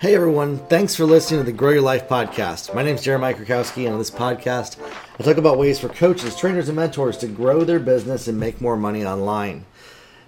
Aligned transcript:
Hey 0.00 0.14
everyone, 0.14 0.58
thanks 0.68 0.94
for 0.94 1.04
listening 1.04 1.40
to 1.40 1.44
the 1.44 1.50
Grow 1.50 1.70
Your 1.70 1.82
Life 1.82 2.08
podcast. 2.08 2.72
My 2.72 2.84
name 2.84 2.94
is 2.94 3.02
Jeremiah 3.02 3.34
Krakowski, 3.34 3.84
and 3.84 3.94
on 3.94 3.98
this 3.98 4.12
podcast, 4.12 4.78
I 5.18 5.24
talk 5.24 5.38
about 5.38 5.58
ways 5.58 5.80
for 5.80 5.88
coaches, 5.88 6.36
trainers, 6.36 6.68
and 6.68 6.76
mentors 6.76 7.18
to 7.18 7.26
grow 7.26 7.64
their 7.64 7.80
business 7.80 8.28
and 8.28 8.38
make 8.38 8.60
more 8.60 8.76
money 8.76 9.04
online. 9.04 9.66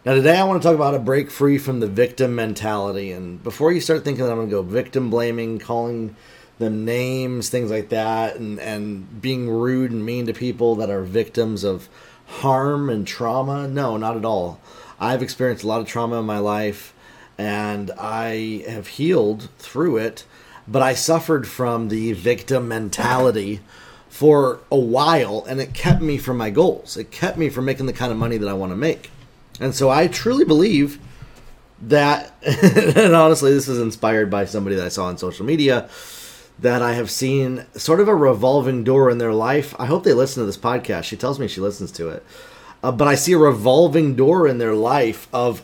Now, 0.04 0.14
today 0.14 0.36
I 0.36 0.42
want 0.42 0.60
to 0.60 0.66
talk 0.66 0.74
about 0.74 0.96
a 0.96 0.98
break 0.98 1.30
free 1.30 1.56
from 1.56 1.78
the 1.78 1.86
victim 1.86 2.34
mentality. 2.34 3.12
And 3.12 3.40
before 3.44 3.70
you 3.70 3.80
start 3.80 4.02
thinking 4.02 4.24
that 4.24 4.32
I'm 4.32 4.38
going 4.38 4.48
to 4.48 4.56
go 4.56 4.62
victim 4.62 5.08
blaming, 5.08 5.60
calling 5.60 6.16
them 6.58 6.84
names, 6.84 7.48
things 7.48 7.70
like 7.70 7.90
that, 7.90 8.34
and, 8.34 8.58
and 8.58 9.22
being 9.22 9.48
rude 9.48 9.92
and 9.92 10.04
mean 10.04 10.26
to 10.26 10.32
people 10.34 10.74
that 10.74 10.90
are 10.90 11.04
victims 11.04 11.62
of 11.62 11.88
harm 12.26 12.90
and 12.90 13.06
trauma, 13.06 13.68
no, 13.68 13.96
not 13.96 14.16
at 14.16 14.24
all. 14.24 14.60
I've 14.98 15.22
experienced 15.22 15.62
a 15.62 15.68
lot 15.68 15.80
of 15.80 15.86
trauma 15.86 16.18
in 16.18 16.26
my 16.26 16.40
life 16.40 16.92
and 17.40 17.90
I 17.92 18.64
have 18.68 18.86
healed 18.86 19.48
through 19.56 19.96
it, 19.96 20.24
but 20.68 20.82
I 20.82 20.92
suffered 20.92 21.48
from 21.48 21.88
the 21.88 22.12
victim 22.12 22.68
mentality 22.68 23.60
for 24.10 24.60
a 24.70 24.76
while 24.76 25.46
and 25.48 25.58
it 25.58 25.72
kept 25.72 26.02
me 26.02 26.18
from 26.18 26.36
my 26.36 26.50
goals. 26.50 26.98
It 26.98 27.10
kept 27.10 27.38
me 27.38 27.48
from 27.48 27.64
making 27.64 27.86
the 27.86 27.94
kind 27.94 28.12
of 28.12 28.18
money 28.18 28.36
that 28.36 28.48
I 28.48 28.52
want 28.52 28.72
to 28.72 28.76
make. 28.76 29.10
And 29.58 29.74
so 29.74 29.88
I 29.88 30.06
truly 30.06 30.44
believe 30.44 31.00
that, 31.80 32.34
and 32.42 33.14
honestly, 33.14 33.54
this 33.54 33.68
is 33.68 33.80
inspired 33.80 34.30
by 34.30 34.44
somebody 34.44 34.76
that 34.76 34.84
I 34.84 34.90
saw 34.90 35.06
on 35.06 35.16
social 35.16 35.46
media 35.46 35.88
that 36.58 36.82
I 36.82 36.92
have 36.92 37.10
seen 37.10 37.64
sort 37.72 38.00
of 38.00 38.08
a 38.08 38.14
revolving 38.14 38.84
door 38.84 39.08
in 39.08 39.16
their 39.16 39.32
life. 39.32 39.74
I 39.78 39.86
hope 39.86 40.04
they 40.04 40.12
listen 40.12 40.42
to 40.42 40.46
this 40.46 40.58
podcast. 40.58 41.04
She 41.04 41.16
tells 41.16 41.38
me 41.38 41.48
she 41.48 41.62
listens 41.62 41.90
to 41.92 42.10
it. 42.10 42.22
Uh, 42.82 42.92
but 42.92 43.08
I 43.08 43.14
see 43.14 43.32
a 43.32 43.38
revolving 43.38 44.14
door 44.14 44.46
in 44.46 44.58
their 44.58 44.74
life 44.74 45.26
of 45.32 45.62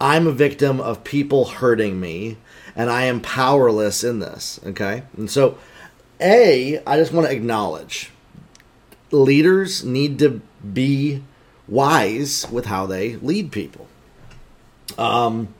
I'm 0.00 0.26
a 0.26 0.32
victim 0.32 0.80
of 0.80 1.04
people 1.04 1.44
hurting 1.46 1.98
me 1.98 2.36
and 2.76 2.90
I 2.90 3.04
am 3.04 3.20
powerless 3.20 4.04
in 4.04 4.20
this. 4.20 4.60
Okay. 4.64 5.02
And 5.16 5.30
so, 5.30 5.58
A, 6.20 6.82
I 6.84 6.96
just 6.96 7.12
want 7.12 7.26
to 7.26 7.32
acknowledge 7.32 8.10
leaders 9.10 9.84
need 9.84 10.18
to 10.18 10.40
be 10.72 11.22
wise 11.66 12.46
with 12.50 12.66
how 12.66 12.86
they 12.86 13.16
lead 13.16 13.52
people. 13.52 13.86
Um, 14.96 15.54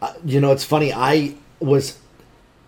uh, 0.00 0.14
you 0.24 0.40
know, 0.40 0.52
it's 0.52 0.64
funny. 0.64 0.92
I 0.92 1.34
was 1.60 1.98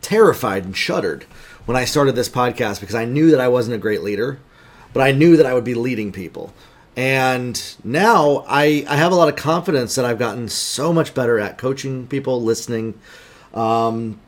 terrified 0.00 0.64
and 0.64 0.76
shuddered 0.76 1.24
when 1.66 1.76
I 1.76 1.84
started 1.84 2.14
this 2.14 2.28
podcast 2.28 2.80
because 2.80 2.94
I 2.94 3.04
knew 3.04 3.30
that 3.30 3.40
I 3.40 3.48
wasn't 3.48 3.74
a 3.74 3.78
great 3.78 4.02
leader, 4.02 4.38
but 4.92 5.02
I 5.02 5.12
knew 5.12 5.36
that 5.36 5.46
I 5.46 5.54
would 5.54 5.64
be 5.64 5.74
leading 5.74 6.12
people. 6.12 6.52
And 6.98 7.76
now 7.84 8.44
I, 8.48 8.84
I 8.88 8.96
have 8.96 9.12
a 9.12 9.14
lot 9.14 9.28
of 9.28 9.36
confidence 9.36 9.94
that 9.94 10.04
I've 10.04 10.18
gotten 10.18 10.48
so 10.48 10.92
much 10.92 11.14
better 11.14 11.38
at 11.38 11.56
coaching 11.56 12.08
people, 12.08 12.42
listening. 12.42 12.98
Um, 13.54 14.18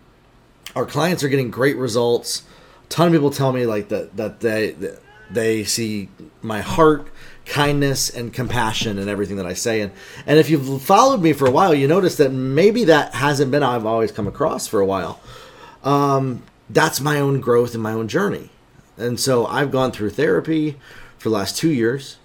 our 0.77 0.87
clients 0.87 1.25
are 1.25 1.29
getting 1.29 1.51
great 1.51 1.77
results. 1.77 2.45
A 2.85 2.89
ton 2.89 3.09
of 3.09 3.13
people 3.13 3.33
tell 3.33 3.53
me 3.53 3.67
like 3.67 3.89
that 3.89 4.17
that 4.17 4.39
they 4.39 4.71
that 4.71 5.03
they 5.33 5.65
see 5.65 6.11
my 6.43 6.61
heart, 6.61 7.09
kindness, 7.45 8.09
and 8.09 8.33
compassion 8.33 9.01
and 9.01 9.11
everything 9.11 9.35
that 9.39 9.47
I 9.47 9.55
say. 9.55 9.81
And 9.81 9.91
and 10.25 10.39
if 10.39 10.49
you've 10.49 10.81
followed 10.81 11.21
me 11.23 11.33
for 11.33 11.49
a 11.49 11.51
while, 11.51 11.75
you 11.75 11.89
notice 11.89 12.19
that 12.19 12.31
maybe 12.31 12.85
that 12.85 13.15
hasn't 13.15 13.51
been 13.51 13.65
I've 13.65 13.85
always 13.85 14.13
come 14.13 14.29
across 14.29 14.69
for 14.69 14.79
a 14.79 14.87
while. 14.87 15.19
Um, 15.83 16.45
that's 16.69 17.01
my 17.01 17.19
own 17.19 17.41
growth 17.41 17.75
and 17.75 17.83
my 17.83 17.95
own 17.95 18.07
journey. 18.07 18.51
And 18.97 19.19
so 19.19 19.45
I've 19.45 19.73
gone 19.73 19.91
through 19.91 20.11
therapy 20.11 20.77
for 21.19 21.31
the 21.31 21.35
last 21.35 21.57
two 21.57 21.71
years. 21.71 22.19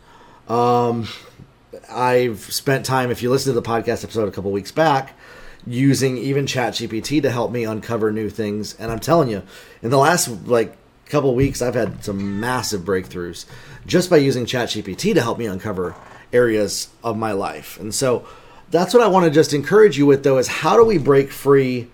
Um, 0.48 1.08
I've 1.90 2.40
spent 2.40 2.86
time, 2.86 3.12
if 3.12 3.22
you 3.22 3.30
listen 3.30 3.54
to 3.54 3.60
the 3.60 3.68
podcast 3.68 4.04
episode 4.04 4.28
a 4.28 4.32
couple 4.32 4.52
weeks 4.52 4.72
back, 4.72 5.14
using 5.68 6.18
even 6.18 6.46
ChatGPT 6.46 7.22
to 7.24 7.32
help 7.32 7.52
me 7.52 7.64
uncover 7.64 8.12
new 8.12 8.30
things. 8.30 8.76
And 8.80 8.92
I'm 8.92 9.00
telling 9.00 9.30
you, 9.30 9.44
in 9.82 9.90
the 9.90 9.98
last 9.98 10.28
like 10.46 10.78
couple 11.08 11.34
weeks, 11.36 11.62
I've 11.62 11.76
had 11.76 12.04
some 12.04 12.40
massive 12.40 12.82
breakthroughs 12.82 13.46
just 13.86 14.10
by 14.10 14.18
using 14.18 14.46
ChatGPT 14.46 15.14
to 15.14 15.22
help 15.22 15.38
me 15.38 15.46
uncover 15.46 15.96
areas 16.32 16.90
of 17.04 17.18
my 17.18 17.32
life. 17.32 17.80
And 17.80 17.94
so 17.94 18.28
that's 18.72 18.94
what 18.94 19.04
I 19.04 19.08
want 19.08 19.26
to 19.26 19.32
just 19.32 19.54
encourage 19.54 19.98
you 19.98 20.06
with, 20.06 20.24
though, 20.24 20.38
is 20.38 20.48
how 20.48 20.76
do 20.76 20.84
we 20.84 20.98
break 20.98 21.32
free 21.32 21.90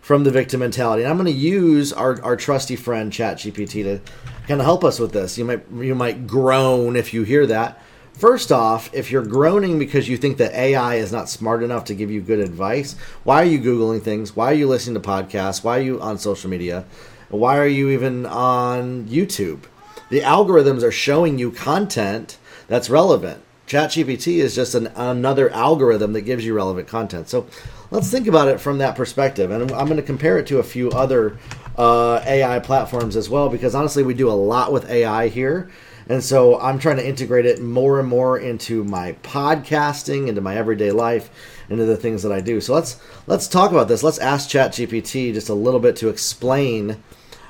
from 0.00 0.24
the 0.24 0.30
victim 0.30 0.60
mentality? 0.60 1.02
And 1.02 1.10
I'm 1.10 1.16
going 1.16 1.32
to 1.32 1.38
use 1.38 1.92
our, 1.92 2.20
our 2.22 2.36
trusty 2.36 2.76
friend 2.76 3.12
ChatGPT 3.12 3.84
to 3.84 4.00
kind 4.46 4.60
of 4.60 4.66
help 4.66 4.84
us 4.84 4.98
with 4.98 5.12
this. 5.12 5.38
You 5.38 5.44
might 5.44 5.64
you 5.72 5.94
might 5.94 6.26
groan 6.26 6.96
if 6.96 7.14
you 7.14 7.22
hear 7.22 7.46
that 7.46 7.80
First 8.14 8.52
off, 8.52 8.94
if 8.94 9.10
you're 9.10 9.24
groaning 9.24 9.78
because 9.78 10.08
you 10.08 10.16
think 10.16 10.36
that 10.36 10.54
AI 10.54 10.94
is 10.94 11.10
not 11.10 11.28
smart 11.28 11.64
enough 11.64 11.84
to 11.86 11.96
give 11.96 12.12
you 12.12 12.20
good 12.20 12.38
advice, 12.38 12.94
why 13.24 13.42
are 13.42 13.46
you 13.46 13.58
Googling 13.58 14.02
things? 14.02 14.36
Why 14.36 14.52
are 14.52 14.54
you 14.54 14.68
listening 14.68 14.94
to 14.94 15.06
podcasts? 15.08 15.64
Why 15.64 15.78
are 15.78 15.82
you 15.82 16.00
on 16.00 16.18
social 16.18 16.48
media? 16.48 16.84
Why 17.28 17.58
are 17.58 17.66
you 17.66 17.90
even 17.90 18.24
on 18.24 19.06
YouTube? 19.06 19.64
The 20.10 20.20
algorithms 20.20 20.84
are 20.84 20.92
showing 20.92 21.40
you 21.40 21.50
content 21.50 22.38
that's 22.68 22.88
relevant. 22.88 23.42
ChatGPT 23.66 24.36
is 24.36 24.54
just 24.54 24.76
an, 24.76 24.88
another 24.94 25.50
algorithm 25.50 26.12
that 26.12 26.22
gives 26.22 26.44
you 26.44 26.54
relevant 26.54 26.86
content. 26.86 27.28
So 27.28 27.48
let's 27.90 28.10
think 28.10 28.28
about 28.28 28.46
it 28.46 28.60
from 28.60 28.78
that 28.78 28.94
perspective. 28.94 29.50
And 29.50 29.72
I'm 29.72 29.86
going 29.86 29.96
to 29.96 30.02
compare 30.02 30.38
it 30.38 30.46
to 30.48 30.58
a 30.58 30.62
few 30.62 30.90
other 30.90 31.38
uh, 31.76 32.22
AI 32.24 32.60
platforms 32.60 33.16
as 33.16 33.28
well, 33.28 33.48
because 33.48 33.74
honestly, 33.74 34.04
we 34.04 34.14
do 34.14 34.30
a 34.30 34.32
lot 34.32 34.70
with 34.72 34.88
AI 34.88 35.26
here. 35.28 35.68
And 36.08 36.22
so 36.22 36.60
I'm 36.60 36.78
trying 36.78 36.96
to 36.96 37.06
integrate 37.06 37.46
it 37.46 37.62
more 37.62 37.98
and 37.98 38.08
more 38.08 38.38
into 38.38 38.84
my 38.84 39.12
podcasting, 39.22 40.28
into 40.28 40.40
my 40.40 40.54
everyday 40.56 40.90
life, 40.90 41.30
into 41.70 41.86
the 41.86 41.96
things 41.96 42.22
that 42.22 42.32
I 42.32 42.40
do. 42.40 42.60
So 42.60 42.74
let's 42.74 43.00
let's 43.26 43.48
talk 43.48 43.70
about 43.70 43.88
this. 43.88 44.02
Let's 44.02 44.18
ask 44.18 44.50
ChatGPT 44.50 45.32
just 45.32 45.48
a 45.48 45.54
little 45.54 45.80
bit 45.80 45.96
to 45.96 46.08
explain 46.08 47.02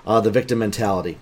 uh, 0.06 0.20
the 0.20 0.30
victim 0.30 0.60
mentality. 0.60 1.18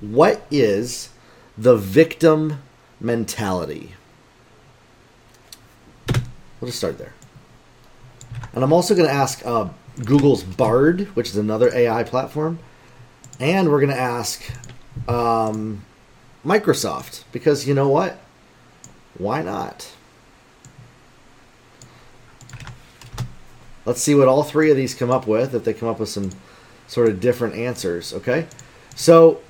What 0.00 0.46
is 0.50 1.08
the 1.56 1.76
victim 1.76 2.62
mentality? 3.00 3.94
We'll 6.60 6.68
just 6.68 6.78
start 6.78 6.98
there. 6.98 7.14
And 8.52 8.62
I'm 8.62 8.72
also 8.72 8.94
going 8.94 9.08
to 9.08 9.14
ask 9.14 9.44
uh, 9.46 9.68
Google's 10.04 10.42
Bard, 10.42 11.02
which 11.14 11.28
is 11.28 11.36
another 11.36 11.72
AI 11.74 12.02
platform, 12.02 12.58
and 13.40 13.70
we're 13.70 13.80
going 13.80 13.94
to 13.94 14.00
ask 14.00 14.42
um, 15.08 15.84
Microsoft 16.48 17.24
because 17.30 17.68
you 17.68 17.74
know 17.74 17.88
what? 17.88 18.18
Why 19.18 19.42
not? 19.42 19.92
Let's 23.84 24.02
see 24.02 24.14
what 24.14 24.28
all 24.28 24.42
three 24.42 24.70
of 24.70 24.76
these 24.76 24.94
come 24.94 25.10
up 25.10 25.26
with, 25.26 25.54
if 25.54 25.64
they 25.64 25.74
come 25.74 25.88
up 25.88 25.98
with 25.98 26.08
some 26.08 26.30
sort 26.86 27.08
of 27.08 27.20
different 27.20 27.54
answers, 27.54 28.12
okay? 28.12 28.46
So, 28.94 29.40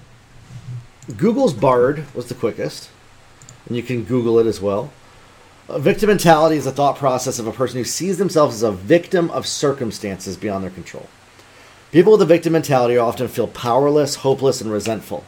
Google's 1.17 1.53
Bard 1.53 2.05
was 2.15 2.27
the 2.27 2.35
quickest, 2.35 2.91
and 3.67 3.77
you 3.77 3.83
can 3.83 4.05
Google 4.05 4.39
it 4.39 4.47
as 4.47 4.61
well. 4.61 4.93
Victim 5.69 6.09
mentality 6.09 6.57
is 6.57 6.67
a 6.67 6.73
thought 6.73 6.97
process 6.97 7.39
of 7.39 7.47
a 7.47 7.53
person 7.53 7.79
who 7.79 7.85
sees 7.85 8.19
themselves 8.19 8.57
as 8.57 8.63
a 8.63 8.73
victim 8.73 9.31
of 9.31 9.47
circumstances 9.47 10.37
beyond 10.37 10.65
their 10.65 10.71
control. 10.71 11.09
People 11.91 12.13
with 12.13 12.23
a 12.23 12.27
victim 12.27 12.53
mentality 12.53 12.97
often 12.97 13.29
feel 13.29 13.49
powerless, 13.49 14.17
hopeless, 14.17 14.61
and 14.61 14.71
resentful 14.71 15.25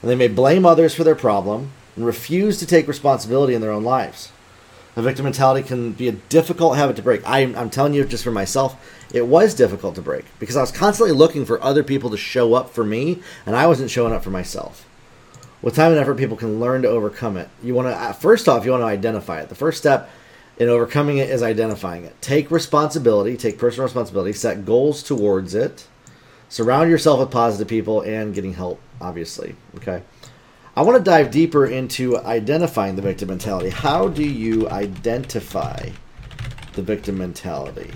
and 0.00 0.10
they 0.10 0.16
may 0.16 0.28
blame 0.28 0.64
others 0.64 0.94
for 0.94 1.04
their 1.04 1.14
problem 1.14 1.72
and 1.96 2.06
refuse 2.06 2.58
to 2.58 2.66
take 2.66 2.88
responsibility 2.88 3.54
in 3.54 3.60
their 3.60 3.72
own 3.72 3.84
lives. 3.84 4.32
A 4.96 5.02
victim 5.02 5.24
mentality 5.24 5.66
can 5.66 5.92
be 5.92 6.08
a 6.08 6.12
difficult 6.12 6.76
habit 6.76 6.96
to 6.96 7.02
break. 7.02 7.26
I, 7.26 7.40
am 7.40 7.70
telling 7.70 7.94
you, 7.94 8.04
just 8.04 8.24
for 8.24 8.32
myself, 8.32 8.76
it 9.12 9.26
was 9.26 9.54
difficult 9.54 9.94
to 9.94 10.02
break 10.02 10.24
because 10.38 10.56
I 10.56 10.60
was 10.60 10.72
constantly 10.72 11.14
looking 11.14 11.44
for 11.44 11.62
other 11.62 11.84
people 11.84 12.10
to 12.10 12.16
show 12.16 12.54
up 12.54 12.70
for 12.70 12.84
me, 12.84 13.22
and 13.46 13.54
I 13.54 13.66
wasn't 13.66 13.90
showing 13.90 14.12
up 14.12 14.24
for 14.24 14.30
myself. 14.30 14.86
With 15.62 15.76
time 15.76 15.92
and 15.92 16.00
effort, 16.00 16.16
people 16.16 16.36
can 16.36 16.58
learn 16.58 16.82
to 16.82 16.88
overcome 16.88 17.36
it. 17.36 17.48
You 17.62 17.74
want 17.74 17.88
to 17.88 17.94
uh, 17.94 18.12
first 18.12 18.48
off, 18.48 18.64
you 18.64 18.70
want 18.70 18.82
to 18.82 18.86
identify 18.86 19.40
it. 19.40 19.48
The 19.48 19.54
first 19.54 19.78
step 19.78 20.10
in 20.58 20.68
overcoming 20.68 21.18
it 21.18 21.30
is 21.30 21.42
identifying 21.42 22.04
it. 22.04 22.20
Take 22.20 22.50
responsibility, 22.50 23.36
take 23.36 23.58
personal 23.58 23.84
responsibility, 23.84 24.32
set 24.32 24.64
goals 24.64 25.02
towards 25.02 25.54
it, 25.54 25.86
surround 26.50 26.90
yourself 26.90 27.20
with 27.20 27.30
positive 27.30 27.68
people, 27.68 28.02
and 28.02 28.34
getting 28.34 28.52
help 28.52 28.78
obviously. 29.00 29.56
Okay. 29.76 30.02
I 30.76 30.82
want 30.82 30.98
to 30.98 31.02
dive 31.02 31.30
deeper 31.30 31.66
into 31.66 32.18
identifying 32.18 32.96
the 32.96 33.02
victim 33.02 33.28
mentality. 33.28 33.70
How 33.70 34.08
do 34.08 34.22
you 34.22 34.68
identify 34.68 35.90
the 36.74 36.82
victim 36.82 37.18
mentality 37.18 37.90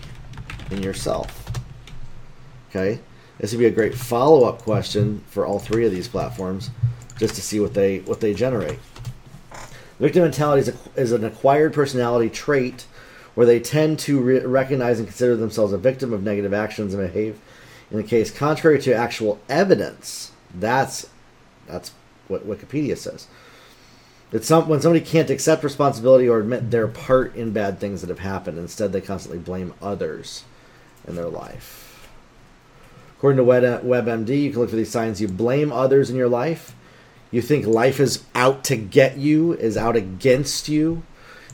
in 0.71 0.83
yourself? 0.83 1.51
Okay. 2.71 3.01
This 3.39 3.53
would 3.53 3.59
be 3.59 3.67
a 3.67 3.71
great 3.71 3.95
follow-up 3.95 4.63
question 4.63 5.23
for 5.27 5.45
all 5.45 5.59
three 5.59 5.85
of 5.85 5.93
these 5.93 6.09
platforms, 6.09 6.71
just 7.19 7.35
to 7.35 7.43
see 7.43 7.61
what 7.61 7.75
they 7.75 7.99
what 8.01 8.21
they 8.21 8.33
generate. 8.33 8.79
Victim 10.01 10.23
mentality 10.23 10.63
is, 10.63 10.69
a, 10.69 11.01
is 11.01 11.13
an 11.13 11.25
acquired 11.25 11.73
personality 11.73 12.29
trait 12.29 12.87
where 13.35 13.47
they 13.47 13.61
tend 13.61 13.99
to 14.01 14.21
re- 14.21 14.41
recognize 14.41 14.99
and 14.99 15.09
consider 15.09 15.37
themselves 15.37 15.73
a 15.73 15.79
victim 15.79 16.13
of 16.13 16.23
negative 16.23 16.53
actions 16.53 16.95
and 16.95 17.03
behave 17.03 17.39
in 17.95 18.03
the 18.03 18.09
case 18.09 18.31
contrary 18.31 18.81
to 18.81 18.93
actual 18.93 19.41
evidence 19.49 20.33
that's 20.55 21.09
that's 21.67 21.93
what 22.29 22.47
Wikipedia 22.47 22.97
says. 22.97 23.27
It's 24.33 24.47
some, 24.47 24.69
when 24.69 24.81
somebody 24.81 25.05
can't 25.05 25.31
accept 25.31 25.63
responsibility 25.63 26.29
or 26.29 26.41
admit 26.41 26.71
their 26.71 26.89
part 26.89 27.37
in 27.37 27.53
bad 27.53 27.79
things 27.79 28.01
that 28.01 28.11
have 28.11 28.19
happened. 28.19 28.59
Instead, 28.59 28.93
they 28.93 29.01
constantly 29.01 29.39
blame 29.39 29.75
others 29.81 30.45
in 31.07 31.15
their 31.15 31.29
life. 31.29 32.09
According 33.17 33.45
to 33.45 33.53
WebMD, 33.53 34.43
you 34.43 34.51
can 34.51 34.61
look 34.61 34.71
for 34.71 34.77
these 34.77 34.91
signs. 34.91 35.21
You 35.21 35.29
blame 35.29 35.71
others 35.71 36.11
in 36.11 36.17
your 36.17 36.29
life. 36.29 36.75
You 37.31 37.43
think 37.43 37.67
life 37.67 38.01
is 38.01 38.25
out 38.35 38.65
to 38.65 38.77
get 38.77 39.19
you, 39.19 39.53
is 39.53 39.77
out 39.77 39.97
against 39.97 40.69
you. 40.69 41.05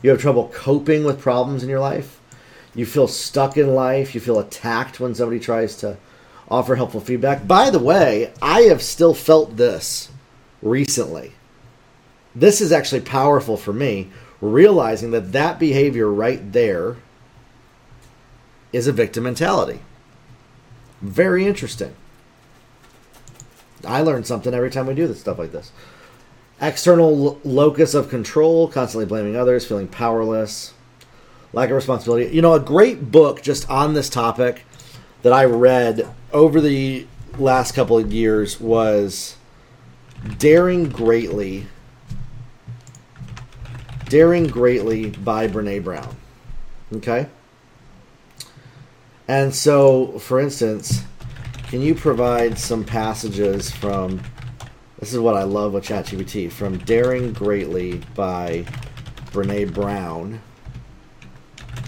You 0.01 0.09
have 0.09 0.19
trouble 0.19 0.51
coping 0.53 1.03
with 1.03 1.21
problems 1.21 1.63
in 1.63 1.69
your 1.69 1.79
life. 1.79 2.19
You 2.73 2.85
feel 2.85 3.07
stuck 3.07 3.57
in 3.57 3.75
life. 3.75 4.15
You 4.15 4.21
feel 4.21 4.39
attacked 4.39 4.99
when 4.99 5.13
somebody 5.13 5.39
tries 5.39 5.75
to 5.77 5.97
offer 6.51 6.75
helpful 6.75 6.99
feedback. 6.99 7.47
By 7.47 7.69
the 7.69 7.79
way, 7.79 8.33
I 8.41 8.63
have 8.63 8.83
still 8.83 9.13
felt 9.13 9.55
this 9.57 10.11
recently. 10.61 11.31
This 12.35 12.61
is 12.61 12.71
actually 12.71 13.01
powerful 13.01 13.57
for 13.57 13.73
me, 13.73 14.09
realizing 14.41 15.11
that 15.11 15.31
that 15.31 15.59
behavior 15.59 16.11
right 16.11 16.51
there 16.51 16.97
is 18.73 18.87
a 18.87 18.91
victim 18.91 19.23
mentality. 19.23 19.79
Very 21.01 21.47
interesting. 21.47 21.95
I 23.85 24.01
learn 24.01 24.23
something 24.23 24.53
every 24.53 24.69
time 24.69 24.85
we 24.85 24.93
do 24.93 25.07
this 25.07 25.19
stuff 25.19 25.39
like 25.39 25.51
this. 25.51 25.71
External 26.61 27.39
locus 27.43 27.93
of 27.93 28.09
control, 28.09 28.67
constantly 28.67 29.05
blaming 29.05 29.35
others, 29.35 29.65
feeling 29.65 29.87
powerless, 29.87 30.73
lack 31.53 31.69
of 31.69 31.75
responsibility. 31.75 32.33
You 32.35 32.41
know, 32.41 32.53
a 32.53 32.59
great 32.59 33.11
book 33.11 33.41
just 33.41 33.67
on 33.69 33.93
this 33.93 34.09
topic 34.09 34.63
that 35.21 35.33
I 35.33 35.45
read 35.45 36.07
over 36.33 36.59
the 36.61 37.05
last 37.37 37.73
couple 37.73 37.97
of 37.97 38.11
years 38.11 38.59
was 38.59 39.35
Daring 40.37 40.89
Greatly. 40.89 41.67
Daring 44.09 44.47
Greatly 44.47 45.11
by 45.11 45.47
Brene 45.47 45.83
Brown. 45.83 46.15
Okay? 46.93 47.27
And 49.27 49.55
so, 49.55 50.19
for 50.19 50.39
instance, 50.39 51.03
can 51.67 51.81
you 51.81 51.95
provide 51.95 52.59
some 52.59 52.83
passages 52.83 53.71
from 53.71 54.21
this 54.99 55.13
is 55.13 55.19
what 55.19 55.35
I 55.35 55.43
love 55.43 55.73
with 55.73 55.83
ChatGPT 55.83 56.51
from 56.51 56.77
Daring 56.79 57.33
Greatly 57.33 58.01
by 58.13 58.65
Brene 59.31 59.73
Brown 59.73 60.41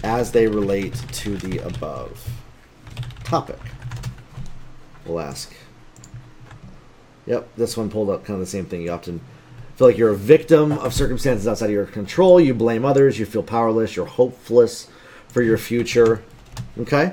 as 0.02 0.32
they 0.32 0.48
relate 0.48 0.94
to 1.12 1.36
the 1.36 1.58
above 1.58 2.33
topic. 3.34 3.58
We'll 5.04 5.18
ask. 5.18 5.52
Yep, 7.26 7.48
this 7.56 7.76
one 7.76 7.90
pulled 7.90 8.08
up 8.08 8.24
kind 8.24 8.34
of 8.34 8.40
the 8.40 8.46
same 8.46 8.64
thing. 8.64 8.82
You 8.82 8.92
often 8.92 9.20
feel 9.74 9.88
like 9.88 9.98
you're 9.98 10.10
a 10.10 10.16
victim 10.16 10.70
of 10.70 10.94
circumstances 10.94 11.48
outside 11.48 11.66
of 11.66 11.72
your 11.72 11.86
control. 11.86 12.40
You 12.40 12.54
blame 12.54 12.84
others. 12.84 13.18
You 13.18 13.26
feel 13.26 13.42
powerless. 13.42 13.96
You're 13.96 14.06
hopeless 14.06 14.86
for 15.26 15.42
your 15.42 15.58
future. 15.58 16.22
Okay? 16.78 17.12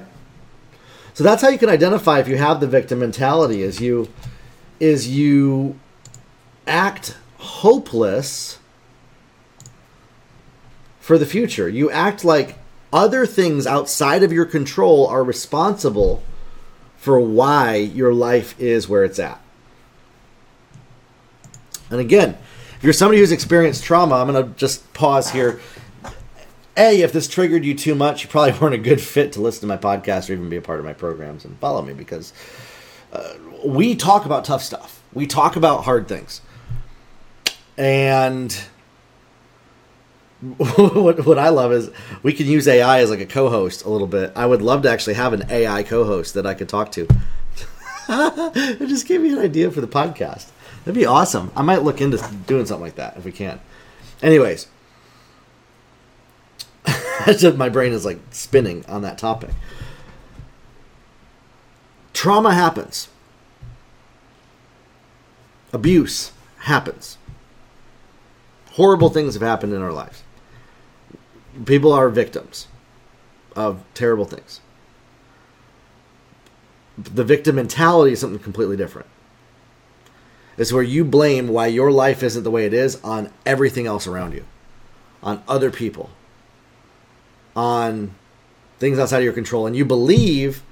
So 1.16 1.24
that's 1.24 1.42
how 1.42 1.50
you 1.50 1.58
can 1.58 1.70
identify 1.70 2.20
if 2.20 2.28
you 2.28 2.38
have 2.38 2.60
the 2.60 2.68
victim 2.68 3.00
mentality 3.00 3.64
is 3.64 3.82
you 3.82 4.08
is 4.80 5.08
you 5.08 5.80
act 6.68 7.18
hopeless 7.38 8.60
for 11.00 11.18
the 11.18 11.26
future. 11.26 11.68
You 11.68 11.90
act 11.90 12.24
like 12.24 12.58
other 12.94 13.26
things 13.26 13.66
outside 13.66 14.24
of 14.24 14.32
your 14.32 14.46
control 14.46 15.08
are 15.08 15.24
responsible 15.24 16.24
for 16.98 17.20
why 17.20 17.76
your 17.76 18.14
life 18.14 18.60
is 18.60 18.88
where 18.88 19.04
it's 19.04 19.20
at. 19.20 19.42
And 21.90 22.00
again, 22.00 22.38
if 22.78 22.84
you're 22.84 22.94
somebody 22.94 23.20
who's 23.20 23.32
experienced 23.32 23.84
trauma, 23.84 24.16
I'm 24.16 24.32
going 24.32 24.44
to 24.44 24.58
just 24.58 24.92
pause 24.94 25.32
here 25.32 25.60
a, 26.78 27.02
if 27.02 27.12
this 27.12 27.28
triggered 27.28 27.66
you 27.66 27.74
too 27.74 27.96
much, 27.96 28.24
you 28.24 28.30
probably 28.30 28.58
weren't 28.60 28.76
a 28.76 28.80
good 28.80 29.02
fit 29.02 29.34
to 29.34 29.42
listen 29.42 29.62
to 29.62 29.68
my 29.68 29.78
podcast 29.78 30.30
or 30.30 30.34
even 30.34 30.50
be 30.50 30.58
a 30.58 30.62
part 30.62 30.80
of 30.80 30.86
my 30.86 30.94
programs 30.94 31.46
and 31.46 31.58
follow 31.60 31.82
me 31.82 31.94
because 31.94 32.34
uh, 33.14 33.34
we 33.66 33.96
talk 33.96 34.26
about 34.26 34.46
tough 34.46 34.64
stuff. 34.64 35.02
We 35.14 35.28
talk 35.28 35.56
about 35.56 35.84
hard 35.84 36.08
things. 36.08 36.42
And 37.78 38.58
what, 40.58 41.24
what 41.26 41.38
I 41.38 41.50
love 41.50 41.72
is 41.72 41.92
we 42.24 42.34
can 42.34 42.48
use 42.48 42.68
AI 42.68 43.02
as 43.02 43.12
like 43.12 43.20
a 43.20 43.28
co 43.28 43.50
host 43.50 43.86
a 43.86 43.90
little 43.90 44.08
bit. 44.08 44.32
I 44.36 44.48
would 44.48 44.62
love 44.62 44.82
to 44.84 44.90
actually 44.90 45.14
have 45.14 45.34
an 45.34 45.46
AI 45.52 45.84
co 45.84 46.04
host 46.04 46.34
that 46.34 46.48
I 46.48 46.56
could 46.56 46.68
talk 46.68 46.92
to. 46.94 47.08
it 48.10 48.88
just 48.88 49.06
gave 49.06 49.22
me 49.22 49.32
an 49.32 49.40
idea 49.40 49.70
for 49.70 49.82
the 49.82 49.88
podcast. 49.88 50.50
That'd 50.80 50.96
be 50.96 51.06
awesome. 51.06 51.52
I 51.56 51.62
might 51.62 51.84
look 51.84 52.02
into 52.02 52.18
doing 52.48 52.66
something 52.66 52.84
like 52.84 52.96
that 52.96 53.18
if 53.18 53.24
we 53.24 53.32
can. 53.32 53.62
Anyways, 54.24 54.68
my 57.56 57.70
brain 57.70 57.94
is 57.94 58.04
like 58.04 58.20
spinning 58.32 58.84
on 58.88 59.04
that 59.04 59.20
topic. 59.20 59.52
Trauma 62.14 62.54
happens. 62.54 63.10
Abuse 65.72 66.32
happens. 66.60 67.20
Horrible 68.72 69.10
things 69.10 69.36
have 69.36 69.44
happened 69.44 69.74
in 69.74 69.82
our 69.82 69.94
lives. 69.94 70.24
People 71.66 71.92
are 71.92 72.10
victims 72.10 72.68
of 73.56 73.84
terrible 73.94 74.26
things. 74.26 74.62
The 76.98 77.24
victim 77.24 77.56
mentality 77.56 78.14
is 78.14 78.20
something 78.20 78.40
completely 78.40 78.78
different. 78.78 79.08
It's 80.58 80.74
where 80.74 80.84
you 80.84 81.04
blame 81.04 81.48
why 81.48 81.68
your 81.68 81.92
life 81.92 82.22
isn't 82.24 82.44
the 82.44 82.52
way 82.52 82.66
it 82.66 82.74
is 82.74 83.02
on 83.04 83.32
everything 83.46 83.88
else 83.88 84.06
around 84.06 84.34
you, 84.34 84.46
on 85.24 85.42
other 85.48 85.72
people 85.72 86.10
on 87.56 88.14
things 88.80 89.00
outside 89.00 89.20
of 89.20 89.24
your 89.24 89.34
control 89.34 89.68
and 89.68 89.76
you 89.76 89.86
believe 89.86 90.64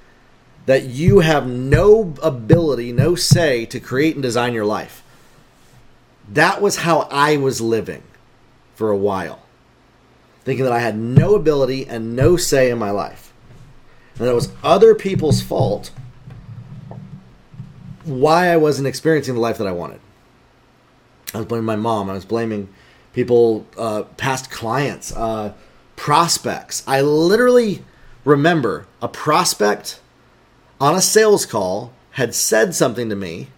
that 0.66 0.84
you 0.84 1.20
have 1.20 1.46
no 1.46 2.14
ability, 2.22 2.92
no 2.92 3.14
say 3.14 3.64
to 3.66 3.80
create 3.80 4.14
and 4.14 4.22
design 4.22 4.52
your 4.52 4.64
life. 4.64 5.02
That 6.28 6.60
was 6.60 6.76
how 6.76 7.08
I 7.10 7.36
was 7.36 7.60
living 7.60 8.02
for 8.74 8.90
a 8.90 8.96
while. 8.96 9.42
Thinking 10.50 10.64
that 10.64 10.72
I 10.72 10.80
had 10.80 10.98
no 10.98 11.36
ability 11.36 11.86
and 11.86 12.16
no 12.16 12.36
say 12.36 12.72
in 12.72 12.78
my 12.78 12.90
life. 12.90 13.32
And 14.16 14.26
that 14.26 14.32
it 14.32 14.34
was 14.34 14.50
other 14.64 14.96
people's 14.96 15.40
fault 15.40 15.92
why 18.02 18.48
I 18.48 18.56
wasn't 18.56 18.88
experiencing 18.88 19.34
the 19.34 19.40
life 19.40 19.58
that 19.58 19.68
I 19.68 19.72
wanted. 19.72 20.00
I 21.32 21.36
was 21.36 21.46
blaming 21.46 21.66
my 21.66 21.76
mom. 21.76 22.10
I 22.10 22.14
was 22.14 22.24
blaming 22.24 22.68
people, 23.12 23.64
uh, 23.78 24.02
past 24.16 24.50
clients, 24.50 25.14
uh, 25.14 25.52
prospects. 25.94 26.82
I 26.84 27.00
literally 27.00 27.84
remember 28.24 28.88
a 29.00 29.06
prospect 29.06 30.00
on 30.80 30.96
a 30.96 31.00
sales 31.00 31.46
call 31.46 31.92
had 32.14 32.34
said 32.34 32.74
something 32.74 33.08
to 33.08 33.14
me, 33.14 33.50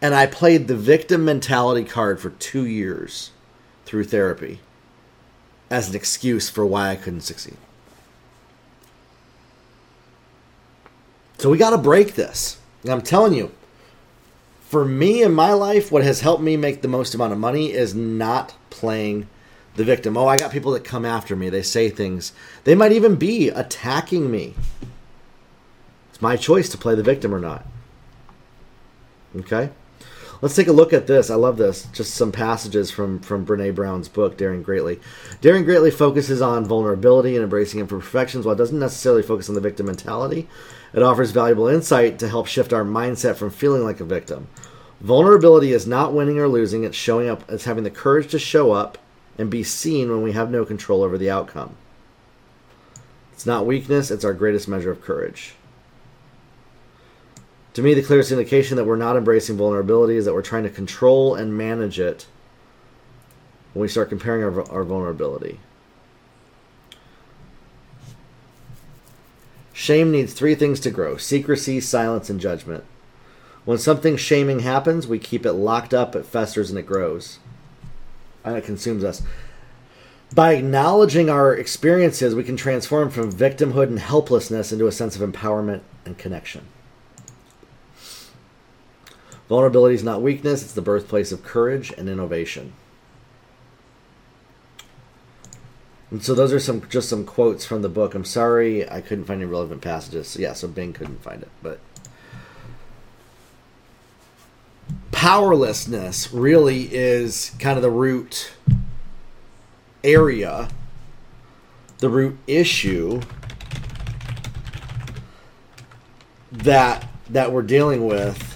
and 0.00 0.14
I 0.14 0.24
played 0.24 0.66
the 0.66 0.76
victim 0.76 1.26
mentality 1.26 1.84
card 1.84 2.20
for 2.20 2.30
two 2.30 2.64
years 2.64 3.32
through 3.84 4.04
therapy 4.04 4.60
as 5.70 5.88
an 5.88 5.94
excuse 5.94 6.50
for 6.50 6.66
why 6.66 6.90
I 6.90 6.96
couldn't 6.96 7.20
succeed. 7.20 7.56
So 11.38 11.48
we 11.48 11.56
got 11.56 11.70
to 11.70 11.78
break 11.78 12.14
this. 12.16 12.58
I'm 12.86 13.00
telling 13.00 13.32
you, 13.32 13.52
for 14.60 14.84
me 14.84 15.22
in 15.22 15.32
my 15.32 15.52
life, 15.52 15.90
what 15.90 16.02
has 16.02 16.20
helped 16.20 16.42
me 16.42 16.56
make 16.56 16.82
the 16.82 16.88
most 16.88 17.14
amount 17.14 17.32
of 17.32 17.38
money 17.38 17.72
is 17.72 17.94
not 17.94 18.54
playing 18.68 19.26
the 19.76 19.84
victim. 19.84 20.16
Oh, 20.16 20.26
I 20.26 20.36
got 20.36 20.52
people 20.52 20.72
that 20.72 20.84
come 20.84 21.04
after 21.04 21.34
me. 21.34 21.48
They 21.48 21.62
say 21.62 21.88
things. 21.88 22.32
They 22.64 22.74
might 22.74 22.92
even 22.92 23.16
be 23.16 23.48
attacking 23.48 24.30
me. 24.30 24.54
It's 26.10 26.20
my 26.20 26.36
choice 26.36 26.68
to 26.70 26.78
play 26.78 26.94
the 26.94 27.02
victim 27.02 27.34
or 27.34 27.40
not. 27.40 27.64
Okay? 29.36 29.70
Let's 30.42 30.56
take 30.56 30.68
a 30.68 30.72
look 30.72 30.94
at 30.94 31.06
this. 31.06 31.28
I 31.28 31.34
love 31.34 31.58
this. 31.58 31.86
Just 31.92 32.14
some 32.14 32.32
passages 32.32 32.90
from, 32.90 33.20
from 33.20 33.44
Brene 33.44 33.74
Brown's 33.74 34.08
book, 34.08 34.38
Daring 34.38 34.62
Greatly. 34.62 34.98
Daring 35.42 35.64
Greatly 35.64 35.90
focuses 35.90 36.40
on 36.40 36.64
vulnerability 36.64 37.34
and 37.34 37.42
embracing 37.42 37.80
imperfections 37.80 38.46
while 38.46 38.54
it 38.54 38.58
doesn't 38.58 38.78
necessarily 38.78 39.22
focus 39.22 39.50
on 39.50 39.54
the 39.54 39.60
victim 39.60 39.86
mentality. 39.86 40.48
It 40.94 41.02
offers 41.02 41.30
valuable 41.30 41.68
insight 41.68 42.18
to 42.20 42.28
help 42.28 42.46
shift 42.46 42.72
our 42.72 42.84
mindset 42.84 43.36
from 43.36 43.50
feeling 43.50 43.84
like 43.84 44.00
a 44.00 44.04
victim. 44.04 44.48
Vulnerability 45.00 45.72
is 45.72 45.86
not 45.86 46.14
winning 46.14 46.38
or 46.38 46.48
losing, 46.48 46.84
it's 46.84 46.96
showing 46.96 47.28
up, 47.28 47.44
it's 47.50 47.64
having 47.64 47.84
the 47.84 47.90
courage 47.90 48.30
to 48.30 48.38
show 48.38 48.72
up 48.72 48.98
and 49.38 49.50
be 49.50 49.62
seen 49.62 50.10
when 50.10 50.22
we 50.22 50.32
have 50.32 50.50
no 50.50 50.64
control 50.64 51.02
over 51.02 51.16
the 51.16 51.30
outcome. 51.30 51.76
It's 53.32 53.46
not 53.46 53.66
weakness, 53.66 54.10
it's 54.10 54.24
our 54.24 54.34
greatest 54.34 54.68
measure 54.68 54.90
of 54.90 55.00
courage. 55.00 55.54
To 57.74 57.82
me, 57.82 57.94
the 57.94 58.02
clearest 58.02 58.32
indication 58.32 58.76
that 58.76 58.84
we're 58.84 58.96
not 58.96 59.16
embracing 59.16 59.56
vulnerability 59.56 60.16
is 60.16 60.24
that 60.24 60.34
we're 60.34 60.42
trying 60.42 60.64
to 60.64 60.70
control 60.70 61.34
and 61.34 61.56
manage 61.56 62.00
it 62.00 62.26
when 63.72 63.82
we 63.82 63.88
start 63.88 64.08
comparing 64.08 64.42
our, 64.42 64.70
our 64.70 64.84
vulnerability. 64.84 65.60
Shame 69.72 70.10
needs 70.10 70.32
three 70.32 70.54
things 70.54 70.80
to 70.80 70.90
grow 70.90 71.16
secrecy, 71.16 71.80
silence, 71.80 72.28
and 72.28 72.40
judgment. 72.40 72.84
When 73.64 73.78
something 73.78 74.16
shaming 74.16 74.60
happens, 74.60 75.06
we 75.06 75.18
keep 75.18 75.46
it 75.46 75.52
locked 75.52 75.94
up, 75.94 76.16
it 76.16 76.26
festers, 76.26 76.70
and 76.70 76.78
it 76.78 76.86
grows 76.86 77.38
and 78.44 78.56
it 78.56 78.64
consumes 78.64 79.04
us. 79.04 79.22
By 80.34 80.52
acknowledging 80.52 81.28
our 81.28 81.54
experiences, 81.54 82.34
we 82.34 82.44
can 82.44 82.56
transform 82.56 83.10
from 83.10 83.32
victimhood 83.32 83.88
and 83.88 83.98
helplessness 83.98 84.72
into 84.72 84.86
a 84.86 84.92
sense 84.92 85.16
of 85.16 85.28
empowerment 85.28 85.80
and 86.04 86.16
connection. 86.16 86.66
Vulnerability 89.50 89.96
is 89.96 90.04
not 90.04 90.22
weakness, 90.22 90.62
it's 90.62 90.74
the 90.74 90.80
birthplace 90.80 91.32
of 91.32 91.42
courage 91.42 91.92
and 91.98 92.08
innovation. 92.08 92.72
And 96.08 96.22
so 96.22 96.36
those 96.36 96.52
are 96.52 96.60
some 96.60 96.88
just 96.88 97.08
some 97.08 97.26
quotes 97.26 97.66
from 97.66 97.82
the 97.82 97.88
book. 97.88 98.14
I'm 98.14 98.24
sorry 98.24 98.88
I 98.88 99.00
couldn't 99.00 99.24
find 99.24 99.42
any 99.42 99.50
relevant 99.50 99.82
passages. 99.82 100.28
So 100.28 100.38
yeah, 100.38 100.52
so 100.52 100.68
Bing 100.68 100.92
couldn't 100.92 101.24
find 101.24 101.42
it, 101.42 101.48
but 101.64 101.80
powerlessness 105.10 106.32
really 106.32 106.88
is 106.94 107.50
kind 107.58 107.76
of 107.76 107.82
the 107.82 107.90
root 107.90 108.52
area, 110.04 110.68
the 111.98 112.08
root 112.08 112.38
issue 112.46 113.20
that 116.52 117.08
that 117.28 117.50
we're 117.50 117.62
dealing 117.62 118.06
with 118.06 118.49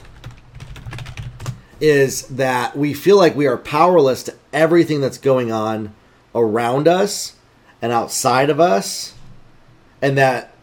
is 1.80 2.22
that 2.28 2.76
we 2.76 2.94
feel 2.94 3.16
like 3.16 3.36
we 3.36 3.46
are 3.46 3.56
powerless 3.56 4.22
to 4.24 4.34
everything 4.52 5.00
that's 5.00 5.18
going 5.18 5.50
on 5.50 5.94
around 6.34 6.88
us 6.88 7.36
and 7.82 7.92
outside 7.92 8.50
of 8.50 8.60
us, 8.60 9.14
and 10.00 10.16
that 10.18 10.54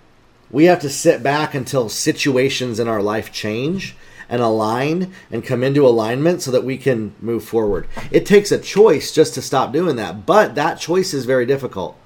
we 0.49 0.65
have 0.65 0.79
to 0.81 0.89
sit 0.89 1.23
back 1.23 1.53
until 1.53 1.87
situations 1.87 2.79
in 2.79 2.87
our 2.87 3.01
life 3.01 3.31
change 3.31 3.95
and 4.27 4.41
align 4.41 5.13
and 5.29 5.43
come 5.43 5.63
into 5.63 5.85
alignment 5.85 6.41
so 6.41 6.51
that 6.51 6.63
we 6.63 6.77
can 6.77 7.13
move 7.19 7.43
forward. 7.43 7.87
It 8.11 8.25
takes 8.25 8.51
a 8.51 8.57
choice 8.57 9.13
just 9.13 9.33
to 9.35 9.41
stop 9.41 9.73
doing 9.73 9.97
that, 9.97 10.25
but 10.25 10.55
that 10.55 10.79
choice 10.79 11.13
is 11.13 11.25
very 11.25 11.45
difficult. 11.45 11.97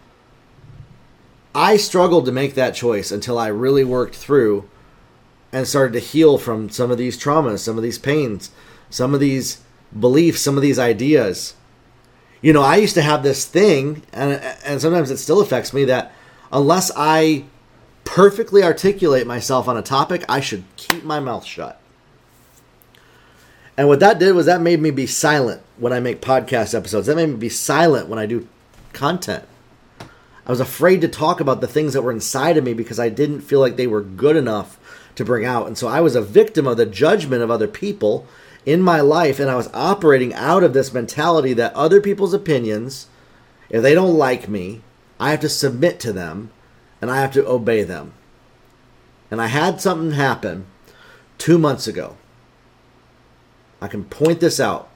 I 1.54 1.78
struggled 1.78 2.26
to 2.26 2.32
make 2.32 2.56
that 2.56 2.76
choice 2.76 3.12
until 3.12 3.38
I 3.38 3.48
really 3.48 3.84
worked 3.84 4.16
through 4.16 4.68
and 5.54 5.68
started 5.68 5.94
to 5.94 6.00
heal 6.00 6.38
from 6.38 6.70
some 6.70 6.92
of 6.92 6.98
these 6.98 7.18
traumas, 7.18 7.60
some 7.60 7.78
of 7.78 7.84
these 7.84 8.00
pains, 8.00 8.52
some 8.90 9.14
of 9.14 9.20
these 9.20 9.62
beliefs, 9.98 10.42
some 10.42 10.56
of 10.56 10.62
these 10.62 10.80
ideas 10.80 11.56
you 12.46 12.54
know, 12.54 12.62
I 12.62 12.76
used 12.76 12.94
to 12.94 13.02
have 13.02 13.24
this 13.24 13.44
thing, 13.46 14.04
and 14.14 14.34
and 14.64 14.80
sometimes 14.80 15.10
it 15.10 15.18
still 15.18 15.42
affects 15.42 15.74
me 15.74 15.86
that 15.86 16.14
unless 16.52 16.92
I 16.96 17.46
perfectly 18.04 18.62
articulate 18.62 19.26
myself 19.26 19.68
on 19.68 19.78
a 19.78 19.82
topic, 19.82 20.24
I 20.30 20.42
should 20.42 20.64
keep 20.76 21.04
my 21.04 21.20
mouth 21.20 21.44
shut. 21.44 21.82
And 23.76 23.88
what 23.88 24.00
that 24.00 24.20
did 24.20 24.34
was 24.34 24.46
that 24.46 24.62
made 24.62 24.80
me 24.80 24.92
be 24.92 25.08
silent 25.08 25.64
when 25.78 25.92
I 25.92 26.00
make 26.00 26.22
podcast 26.22 26.76
episodes. 26.76 27.08
That 27.08 27.16
made 27.16 27.30
me 27.30 27.36
be 27.36 27.50
silent 27.50 28.10
when 28.10 28.20
I 28.20 28.28
do 28.28 28.48
content. 28.94 29.46
I 30.00 30.52
was 30.52 30.60
afraid 30.60 31.02
to 31.02 31.08
talk 31.08 31.40
about 31.40 31.62
the 31.62 31.68
things 31.68 31.94
that 31.94 32.04
were 32.04 32.12
inside 32.12 32.58
of 32.58 32.64
me 32.64 32.76
because 32.76 33.00
I 33.00 33.10
didn't 33.10 33.42
feel 33.42 33.60
like 33.60 33.76
they 33.76 33.88
were 33.88 34.02
good 34.02 34.36
enough 34.36 34.78
to 35.16 35.26
bring 35.26 35.46
out. 35.46 35.66
And 35.66 35.80
so 35.80 35.88
I 35.88 36.00
was 36.00 36.16
a 36.16 36.22
victim 36.22 36.68
of 36.68 36.78
the 36.78 36.86
judgment 36.86 37.42
of 37.42 37.50
other 37.50 37.68
people 37.68 38.28
in 38.66 38.82
my 38.82 39.00
life 39.00 39.40
and 39.40 39.50
I 39.50 39.56
was 39.56 39.70
operating 39.74 40.34
out 40.34 40.64
of 40.64 40.74
this 40.74 40.94
mentality 40.94 41.54
that 41.54 41.74
other 41.74 42.02
people's 42.02 42.34
opinions, 42.34 43.08
if 43.70 43.82
they 43.82 43.94
don't 43.94 44.18
like 44.18 44.50
me, 44.50 44.82
I 45.20 45.32
have 45.32 45.42
to 45.42 45.50
submit 45.50 46.00
to 46.02 46.12
them 46.12 46.52
and 47.02 47.12
I 47.12 47.22
have 47.22 47.32
to 47.34 47.48
obey 47.48 47.84
them. 47.84 48.14
And 49.30 49.42
I 49.42 49.48
had 49.48 49.82
something 49.82 50.12
happen 50.12 50.66
two 51.38 51.58
months 51.58 51.88
ago. 51.88 52.18
I 53.82 53.88
can 53.88 54.06
point 54.06 54.40
this 54.40 54.60
out. 54.60 54.90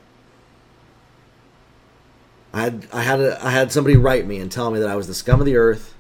I 2.52 2.62
had 2.62 2.88
I 2.92 3.04
had 3.04 3.20
a, 3.20 3.46
I 3.46 3.52
had 3.52 3.72
somebody 3.72 3.96
write 3.96 4.26
me 4.26 4.40
and 4.40 4.52
tell 4.52 4.72
me 4.72 4.80
that 4.80 4.90
I 4.90 4.96
was 4.96 5.08
the 5.08 5.14
scum 5.14 5.40
of 5.40 5.46
the 5.46 5.58
earth, 5.58 5.94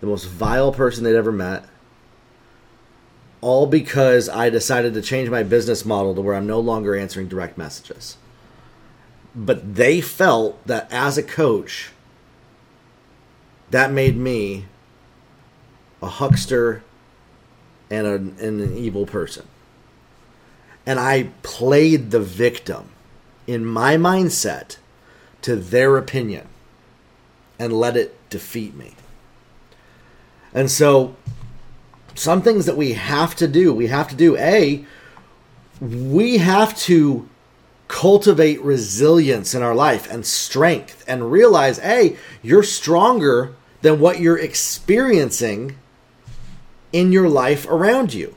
the 0.00 0.06
most 0.06 0.26
vile 0.26 0.72
person 0.72 1.04
they'd 1.04 1.16
ever 1.16 1.32
met, 1.32 1.64
all 3.44 3.66
because 3.66 4.26
I 4.26 4.48
decided 4.48 4.94
to 4.94 5.02
change 5.02 5.28
my 5.28 5.42
business 5.42 5.84
model 5.84 6.14
to 6.14 6.22
where 6.22 6.34
I'm 6.34 6.46
no 6.46 6.58
longer 6.60 6.96
answering 6.96 7.28
direct 7.28 7.58
messages. 7.58 8.16
But 9.34 9.74
they 9.74 10.00
felt 10.00 10.66
that 10.66 10.90
as 10.90 11.18
a 11.18 11.22
coach, 11.22 11.90
that 13.70 13.92
made 13.92 14.16
me 14.16 14.64
a 16.02 16.06
huckster 16.06 16.82
and, 17.90 18.06
a, 18.06 18.14
and 18.14 18.62
an 18.62 18.78
evil 18.78 19.04
person. 19.04 19.46
And 20.86 20.98
I 20.98 21.28
played 21.42 22.12
the 22.12 22.20
victim 22.20 22.92
in 23.46 23.66
my 23.66 23.98
mindset 23.98 24.78
to 25.42 25.54
their 25.54 25.98
opinion 25.98 26.48
and 27.58 27.74
let 27.74 27.94
it 27.94 28.16
defeat 28.30 28.74
me. 28.74 28.94
And 30.54 30.70
so 30.70 31.14
some 32.14 32.42
things 32.42 32.66
that 32.66 32.76
we 32.76 32.92
have 32.94 33.34
to 33.36 33.48
do. 33.48 33.72
We 33.72 33.88
have 33.88 34.08
to 34.08 34.16
do 34.16 34.36
A, 34.36 34.84
we 35.80 36.38
have 36.38 36.76
to 36.80 37.28
cultivate 37.88 38.62
resilience 38.62 39.54
in 39.54 39.62
our 39.62 39.74
life 39.74 40.10
and 40.10 40.24
strength 40.24 41.04
and 41.06 41.30
realize, 41.30 41.78
A, 41.80 42.16
you're 42.42 42.62
stronger 42.62 43.54
than 43.82 44.00
what 44.00 44.20
you're 44.20 44.38
experiencing 44.38 45.76
in 46.92 47.12
your 47.12 47.28
life 47.28 47.66
around 47.68 48.14
you. 48.14 48.36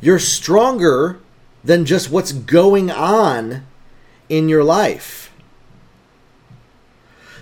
You're 0.00 0.18
stronger 0.18 1.20
than 1.62 1.84
just 1.84 2.10
what's 2.10 2.32
going 2.32 2.90
on 2.90 3.66
in 4.28 4.48
your 4.48 4.64
life. 4.64 5.32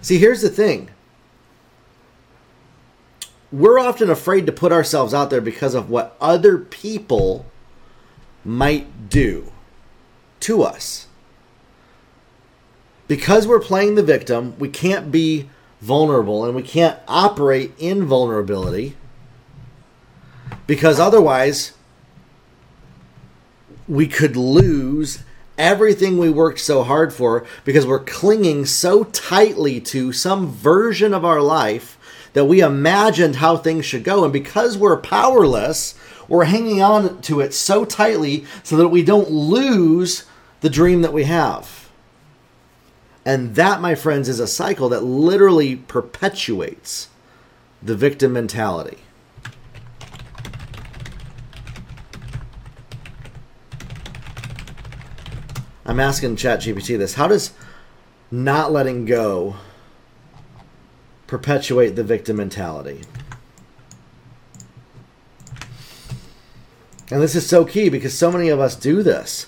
See, 0.00 0.18
here's 0.18 0.42
the 0.42 0.48
thing 0.48 0.90
we're 3.50 3.78
often 3.78 4.10
afraid 4.10 4.46
to 4.46 4.52
put 4.52 4.72
ourselves 4.72 5.14
out 5.14 5.30
there 5.30 5.40
because 5.40 5.74
of 5.74 5.88
what 5.88 6.16
other 6.20 6.58
people 6.58 7.46
might 8.44 9.08
do 9.08 9.52
to 10.40 10.62
us. 10.62 11.06
Because 13.06 13.46
we're 13.46 13.60
playing 13.60 13.94
the 13.94 14.02
victim, 14.02 14.54
we 14.58 14.68
can't 14.68 15.10
be 15.10 15.48
vulnerable 15.80 16.44
and 16.44 16.54
we 16.54 16.62
can't 16.62 16.98
operate 17.06 17.72
in 17.78 18.04
vulnerability 18.04 18.96
because 20.66 20.98
otherwise 20.98 21.72
we 23.86 24.06
could 24.06 24.36
lose 24.36 25.22
everything 25.56 26.18
we 26.18 26.28
worked 26.28 26.60
so 26.60 26.82
hard 26.82 27.12
for 27.12 27.46
because 27.64 27.86
we're 27.86 27.98
clinging 27.98 28.66
so 28.66 29.04
tightly 29.04 29.80
to 29.80 30.12
some 30.12 30.48
version 30.48 31.14
of 31.14 31.24
our 31.24 31.40
life 31.40 31.97
that 32.32 32.44
we 32.44 32.60
imagined 32.60 33.36
how 33.36 33.56
things 33.56 33.84
should 33.84 34.04
go. 34.04 34.24
And 34.24 34.32
because 34.32 34.76
we're 34.76 35.00
powerless, 35.00 35.94
we're 36.28 36.44
hanging 36.44 36.82
on 36.82 37.20
to 37.22 37.40
it 37.40 37.54
so 37.54 37.84
tightly 37.84 38.44
so 38.62 38.76
that 38.76 38.88
we 38.88 39.02
don't 39.02 39.30
lose 39.30 40.24
the 40.60 40.70
dream 40.70 41.02
that 41.02 41.12
we 41.12 41.24
have. 41.24 41.90
And 43.24 43.54
that, 43.56 43.80
my 43.80 43.94
friends, 43.94 44.28
is 44.28 44.40
a 44.40 44.46
cycle 44.46 44.88
that 44.88 45.04
literally 45.04 45.76
perpetuates 45.76 47.08
the 47.82 47.94
victim 47.94 48.32
mentality. 48.32 48.98
I'm 55.84 56.00
asking 56.00 56.36
ChatGPT 56.36 56.98
this. 56.98 57.14
How 57.14 57.28
does 57.28 57.52
not 58.30 58.72
letting 58.72 59.06
go 59.06 59.56
perpetuate 61.28 61.90
the 61.90 62.02
victim 62.02 62.38
mentality. 62.38 63.02
And 67.10 67.22
this 67.22 67.36
is 67.36 67.48
so 67.48 67.64
key 67.64 67.88
because 67.88 68.18
so 68.18 68.32
many 68.32 68.48
of 68.48 68.58
us 68.58 68.74
do 68.74 69.02
this. 69.04 69.46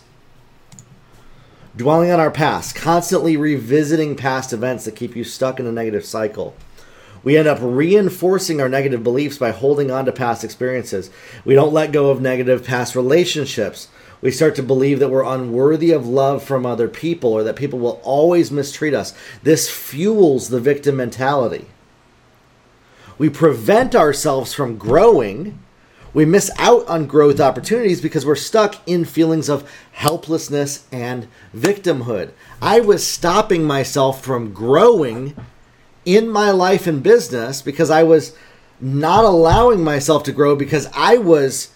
Dwelling 1.76 2.10
on 2.10 2.20
our 2.20 2.30
past, 2.30 2.74
constantly 2.74 3.36
revisiting 3.36 4.14
past 4.14 4.52
events 4.52 4.84
that 4.84 4.96
keep 4.96 5.16
you 5.16 5.24
stuck 5.24 5.58
in 5.58 5.66
a 5.66 5.72
negative 5.72 6.04
cycle. 6.04 6.54
We 7.22 7.36
end 7.36 7.48
up 7.48 7.58
reinforcing 7.60 8.60
our 8.60 8.68
negative 8.68 9.02
beliefs 9.02 9.38
by 9.38 9.50
holding 9.50 9.90
on 9.90 10.04
to 10.06 10.12
past 10.12 10.42
experiences. 10.42 11.10
We 11.44 11.54
don't 11.54 11.72
let 11.72 11.92
go 11.92 12.10
of 12.10 12.20
negative 12.20 12.64
past 12.64 12.94
relationships 12.94 13.88
we 14.22 14.30
start 14.30 14.54
to 14.56 14.62
believe 14.62 14.98
that 14.98 15.08
we're 15.08 15.24
unworthy 15.24 15.92
of 15.92 16.06
love 16.06 16.42
from 16.42 16.66
other 16.66 16.88
people 16.88 17.32
or 17.32 17.42
that 17.42 17.56
people 17.56 17.78
will 17.78 18.00
always 18.02 18.50
mistreat 18.50 18.92
us. 18.92 19.14
This 19.42 19.70
fuels 19.70 20.48
the 20.48 20.60
victim 20.60 20.96
mentality. 20.96 21.66
We 23.16 23.30
prevent 23.30 23.94
ourselves 23.94 24.52
from 24.52 24.76
growing. 24.76 25.58
We 26.12 26.24
miss 26.24 26.50
out 26.58 26.86
on 26.86 27.06
growth 27.06 27.40
opportunities 27.40 28.00
because 28.00 28.26
we're 28.26 28.34
stuck 28.34 28.76
in 28.86 29.04
feelings 29.04 29.48
of 29.48 29.70
helplessness 29.92 30.86
and 30.92 31.28
victimhood. 31.54 32.32
I 32.60 32.80
was 32.80 33.06
stopping 33.06 33.64
myself 33.64 34.22
from 34.22 34.52
growing 34.52 35.34
in 36.04 36.28
my 36.28 36.50
life 36.50 36.86
and 36.86 37.02
business 37.02 37.62
because 37.62 37.90
I 37.90 38.02
was 38.02 38.34
not 38.80 39.24
allowing 39.24 39.84
myself 39.84 40.24
to 40.24 40.32
grow 40.32 40.56
because 40.56 40.88
I 40.94 41.18
was 41.18 41.70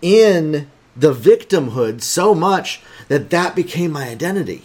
in 0.00 0.70
the 0.96 1.14
victimhood 1.14 2.02
so 2.02 2.34
much 2.34 2.80
that 3.08 3.30
that 3.30 3.54
became 3.54 3.92
my 3.92 4.08
identity. 4.08 4.64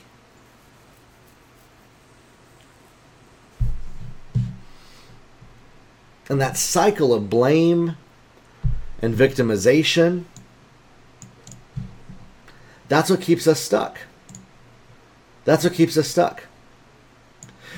And 6.29 6.41
that 6.41 6.57
cycle 6.57 7.13
of 7.13 7.29
blame 7.29 7.95
and 9.01 9.15
victimization, 9.15 10.25
That's 12.89 13.09
what 13.09 13.21
keeps 13.21 13.47
us 13.47 13.59
stuck. 13.59 13.99
That's 15.45 15.63
what 15.63 15.73
keeps 15.73 15.97
us 15.97 16.07
stuck. 16.07 16.43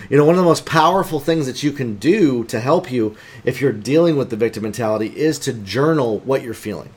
You 0.09 0.17
know, 0.17 0.25
one 0.25 0.35
of 0.35 0.41
the 0.41 0.47
most 0.47 0.65
powerful 0.65 1.19
things 1.19 1.45
that 1.45 1.61
you 1.61 1.71
can 1.71 1.97
do 1.97 2.43
to 2.45 2.59
help 2.59 2.91
you 2.91 3.15
if 3.43 3.59
you're 3.59 3.73
dealing 3.73 4.17
with 4.17 4.29
the 4.29 4.35
victim 4.35 4.63
mentality 4.63 5.07
is 5.15 5.37
to 5.39 5.53
journal 5.53 6.19
what 6.19 6.41
you're 6.41 6.53
feeling. 6.53 6.89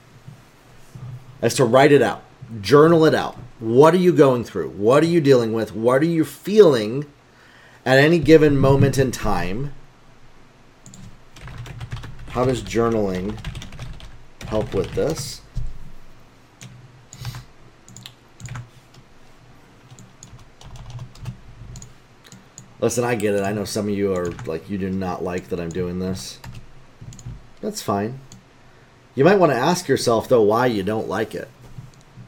As 1.43 1.55
to 1.57 1.65
write 1.65 1.93
it 1.93 2.01
out. 2.01 2.23
Journal 2.61 3.05
it 3.05 3.15
out. 3.15 3.37
What 3.59 3.93
are 3.95 3.99
you 3.99 4.13
going 4.13 4.45
through? 4.45 4.71
What 4.71 5.03
are 5.03 5.07
you 5.07 5.21
dealing 5.21 5.53
with? 5.53 5.75
What 5.75 6.01
are 6.01 6.07
you 6.07 6.25
feeling 6.25 7.05
at 7.85 7.99
any 7.99 8.19
given 8.19 8.57
moment 8.57 8.97
in 8.97 9.11
time? 9.11 9.75
How 12.29 12.45
does 12.45 12.63
journaling 12.63 13.39
help 14.47 14.73
with 14.73 14.95
this? 14.95 15.43
Listen, 22.81 23.05
I 23.05 23.15
get 23.15 23.35
it. 23.35 23.45
I 23.45 23.53
know 23.53 23.65
some 23.65 23.89
of 23.89 23.95
you 23.95 24.13
are 24.13 24.33
like, 24.47 24.69
you 24.69 24.77
do 24.77 24.91
not 24.91 25.23
like 25.23 25.49
that 25.51 25.61
I'm 25.61 25.69
doing 25.69 26.01
this. 26.01 26.41
That's 27.61 27.81
fine. 27.81 28.19
You 29.15 29.25
might 29.25 29.39
want 29.39 29.53
to 29.53 29.59
ask 29.59 29.89
yourself, 29.89 30.29
though, 30.29 30.43
why 30.43 30.67
you 30.67 30.83
don't 30.83 31.09
like 31.09 31.35
it. 31.35 31.49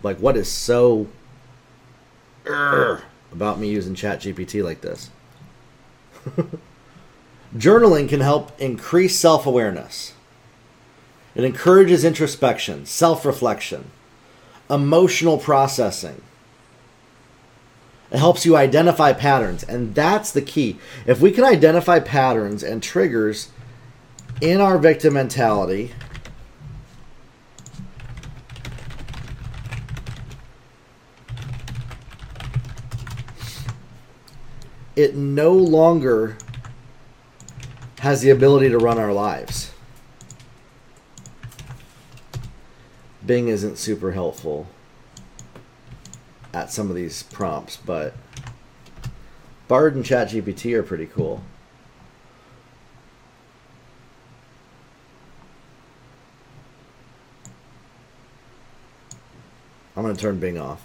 Like, 0.02 0.18
what 0.18 0.36
is 0.36 0.50
so 0.50 1.08
about 3.32 3.58
me 3.58 3.70
using 3.70 3.94
ChatGPT 3.94 4.62
like 4.62 4.82
this? 4.82 5.10
Journaling 7.56 8.08
can 8.08 8.20
help 8.20 8.58
increase 8.60 9.18
self 9.18 9.46
awareness. 9.46 10.12
It 11.34 11.44
encourages 11.44 12.04
introspection, 12.04 12.84
self 12.86 13.24
reflection, 13.24 13.90
emotional 14.68 15.38
processing 15.38 16.20
it 18.14 18.18
helps 18.18 18.46
you 18.46 18.56
identify 18.56 19.12
patterns, 19.12 19.64
and 19.64 19.92
that's 19.92 20.30
the 20.30 20.40
key. 20.40 20.78
If 21.04 21.20
we 21.20 21.32
can 21.32 21.42
identify 21.42 21.98
patterns 21.98 22.62
and 22.62 22.80
triggers 22.80 23.48
in 24.40 24.60
our 24.60 24.78
victim 24.78 25.14
mentality, 25.14 25.90
it 34.96 35.14
no 35.14 35.52
longer 35.52 36.36
has 38.00 38.20
the 38.20 38.30
ability 38.30 38.68
to 38.68 38.78
run 38.78 38.98
our 38.98 39.12
lives. 39.12 39.72
Bing 43.24 43.48
isn't 43.48 43.78
super 43.78 44.12
helpful 44.12 44.66
at 46.52 46.70
some 46.70 46.90
of 46.90 46.96
these 46.96 47.22
prompts, 47.22 47.76
but 47.76 48.14
Bard 49.66 49.96
and 49.96 50.04
ChatGPT 50.04 50.74
are 50.74 50.82
pretty 50.82 51.06
cool. 51.06 51.42
I'm 59.96 60.02
going 60.02 60.14
to 60.14 60.20
turn 60.20 60.38
Bing 60.38 60.58
off. 60.58 60.82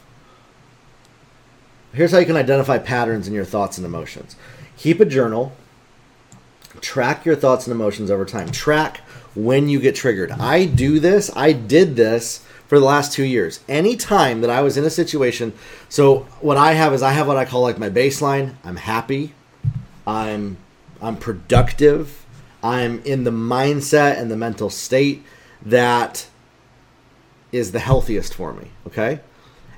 Here's 1.93 2.11
how 2.11 2.19
you 2.19 2.25
can 2.25 2.37
identify 2.37 2.77
patterns 2.77 3.27
in 3.27 3.33
your 3.33 3.45
thoughts 3.45 3.77
and 3.77 3.85
emotions. 3.85 4.35
Keep 4.77 4.99
a 4.99 5.05
journal. 5.05 5.53
Track 6.81 7.25
your 7.25 7.35
thoughts 7.35 7.65
and 7.65 7.73
emotions 7.73 8.11
over 8.11 8.25
time. 8.25 8.51
Track 8.51 9.01
when 9.35 9.69
you 9.69 9.79
get 9.79 9.95
triggered. 9.95 10.31
I 10.31 10.65
do 10.65 10.99
this. 10.99 11.31
I 11.35 11.51
did 11.51 11.95
this 11.95 12.45
for 12.67 12.79
the 12.79 12.85
last 12.85 13.11
two 13.11 13.23
years. 13.23 13.59
Any 13.67 13.95
time 13.95 14.41
that 14.41 14.49
I 14.49 14.61
was 14.61 14.77
in 14.77 14.85
a 14.85 14.89
situation, 14.89 15.53
so 15.89 16.19
what 16.41 16.57
I 16.57 16.73
have 16.73 16.93
is 16.93 17.01
I 17.01 17.11
have 17.13 17.27
what 17.27 17.37
I 17.37 17.45
call 17.45 17.61
like 17.61 17.79
my 17.79 17.89
baseline. 17.89 18.55
I'm 18.63 18.75
happy. 18.75 19.33
I'm 20.05 20.57
I'm 21.01 21.17
productive. 21.17 22.25
I'm 22.61 23.01
in 23.03 23.23
the 23.23 23.31
mindset 23.31 24.19
and 24.19 24.29
the 24.29 24.37
mental 24.37 24.69
state 24.69 25.23
that 25.61 26.27
is 27.51 27.71
the 27.71 27.79
healthiest 27.79 28.33
for 28.33 28.53
me. 28.53 28.67
Okay. 28.87 29.21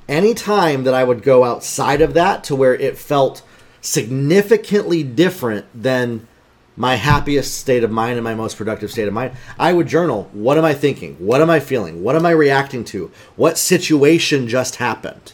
Any 0.08 0.34
time 0.34 0.84
that 0.84 0.94
I 0.94 1.04
would 1.04 1.24
go 1.24 1.44
outside 1.44 2.02
of 2.02 2.14
that 2.14 2.44
to 2.46 2.56
where 2.56 2.76
it 2.76 2.98
felt 2.98 3.44
significantly 3.82 5.04
different 5.04 5.66
than 5.74 6.28
my 6.76 6.96
happiest 6.96 7.58
state 7.58 7.84
of 7.84 7.92
mind 7.92 8.16
and 8.16 8.24
my 8.24 8.34
most 8.34 8.58
productive 8.58 8.92
state 8.92 9.08
of 9.08 9.14
mind, 9.14 9.34
I 9.60 9.74
would 9.74 9.88
journal 9.88 10.30
what 10.34 10.58
am 10.58 10.66
I 10.66 10.74
thinking? 10.74 11.16
What 11.16 11.42
am 11.42 11.50
I 11.50 11.60
feeling? 11.60 12.04
What 12.04 12.16
am 12.16 12.26
I 12.26 12.32
reacting 12.32 12.84
to? 12.86 13.12
What 13.36 13.58
situation 13.58 14.48
just 14.48 14.78
happened? 14.78 15.34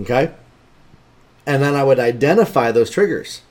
Okay? 0.00 0.32
And 1.46 1.62
then 1.62 1.74
I 1.74 1.84
would 1.84 1.98
identify 1.98 2.70
those 2.70 2.90
triggers. 2.90 3.42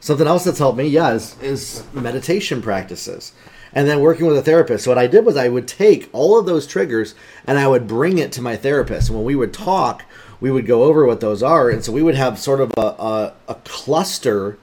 Something 0.00 0.26
else 0.26 0.44
that's 0.44 0.58
helped 0.58 0.78
me, 0.78 0.86
yeah, 0.86 1.12
is, 1.12 1.36
is 1.40 1.84
meditation 1.92 2.60
practices. 2.60 3.32
And 3.74 3.88
then 3.88 4.00
working 4.00 4.26
with 4.26 4.36
a 4.36 4.42
therapist. 4.42 4.84
So 4.84 4.90
what 4.90 4.98
I 4.98 5.08
did 5.08 5.26
was 5.26 5.36
I 5.36 5.48
would 5.48 5.66
take 5.66 6.08
all 6.12 6.38
of 6.38 6.46
those 6.46 6.66
triggers 6.66 7.14
and 7.46 7.58
I 7.58 7.66
would 7.66 7.88
bring 7.88 8.18
it 8.18 8.30
to 8.32 8.42
my 8.42 8.56
therapist. 8.56 9.08
And 9.08 9.18
when 9.18 9.26
we 9.26 9.34
would 9.34 9.52
talk, 9.52 10.04
we 10.40 10.50
would 10.50 10.66
go 10.66 10.84
over 10.84 11.04
what 11.04 11.20
those 11.20 11.42
are. 11.42 11.70
And 11.70 11.84
so 11.84 11.90
we 11.90 12.02
would 12.02 12.14
have 12.14 12.38
sort 12.38 12.60
of 12.60 12.72
a, 12.76 12.80
a, 12.80 13.32
a 13.48 13.54
cluster 13.64 14.58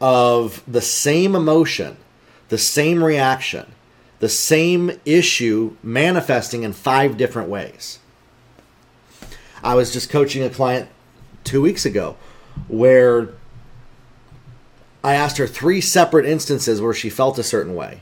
of 0.00 0.62
the 0.66 0.80
same 0.80 1.36
emotion, 1.36 1.96
the 2.48 2.58
same 2.58 3.02
reaction, 3.04 3.66
the 4.18 4.28
same 4.28 4.92
issue 5.04 5.76
manifesting 5.82 6.64
in 6.64 6.72
five 6.72 7.16
different 7.16 7.48
ways. 7.48 8.00
I 9.62 9.74
was 9.74 9.92
just 9.92 10.10
coaching 10.10 10.42
a 10.42 10.50
client 10.50 10.88
two 11.44 11.62
weeks 11.62 11.84
ago 11.84 12.16
where 12.66 13.28
I 15.04 15.14
asked 15.14 15.38
her 15.38 15.46
three 15.46 15.80
separate 15.80 16.26
instances 16.26 16.80
where 16.80 16.94
she 16.94 17.10
felt 17.10 17.38
a 17.38 17.44
certain 17.44 17.74
way 17.74 18.00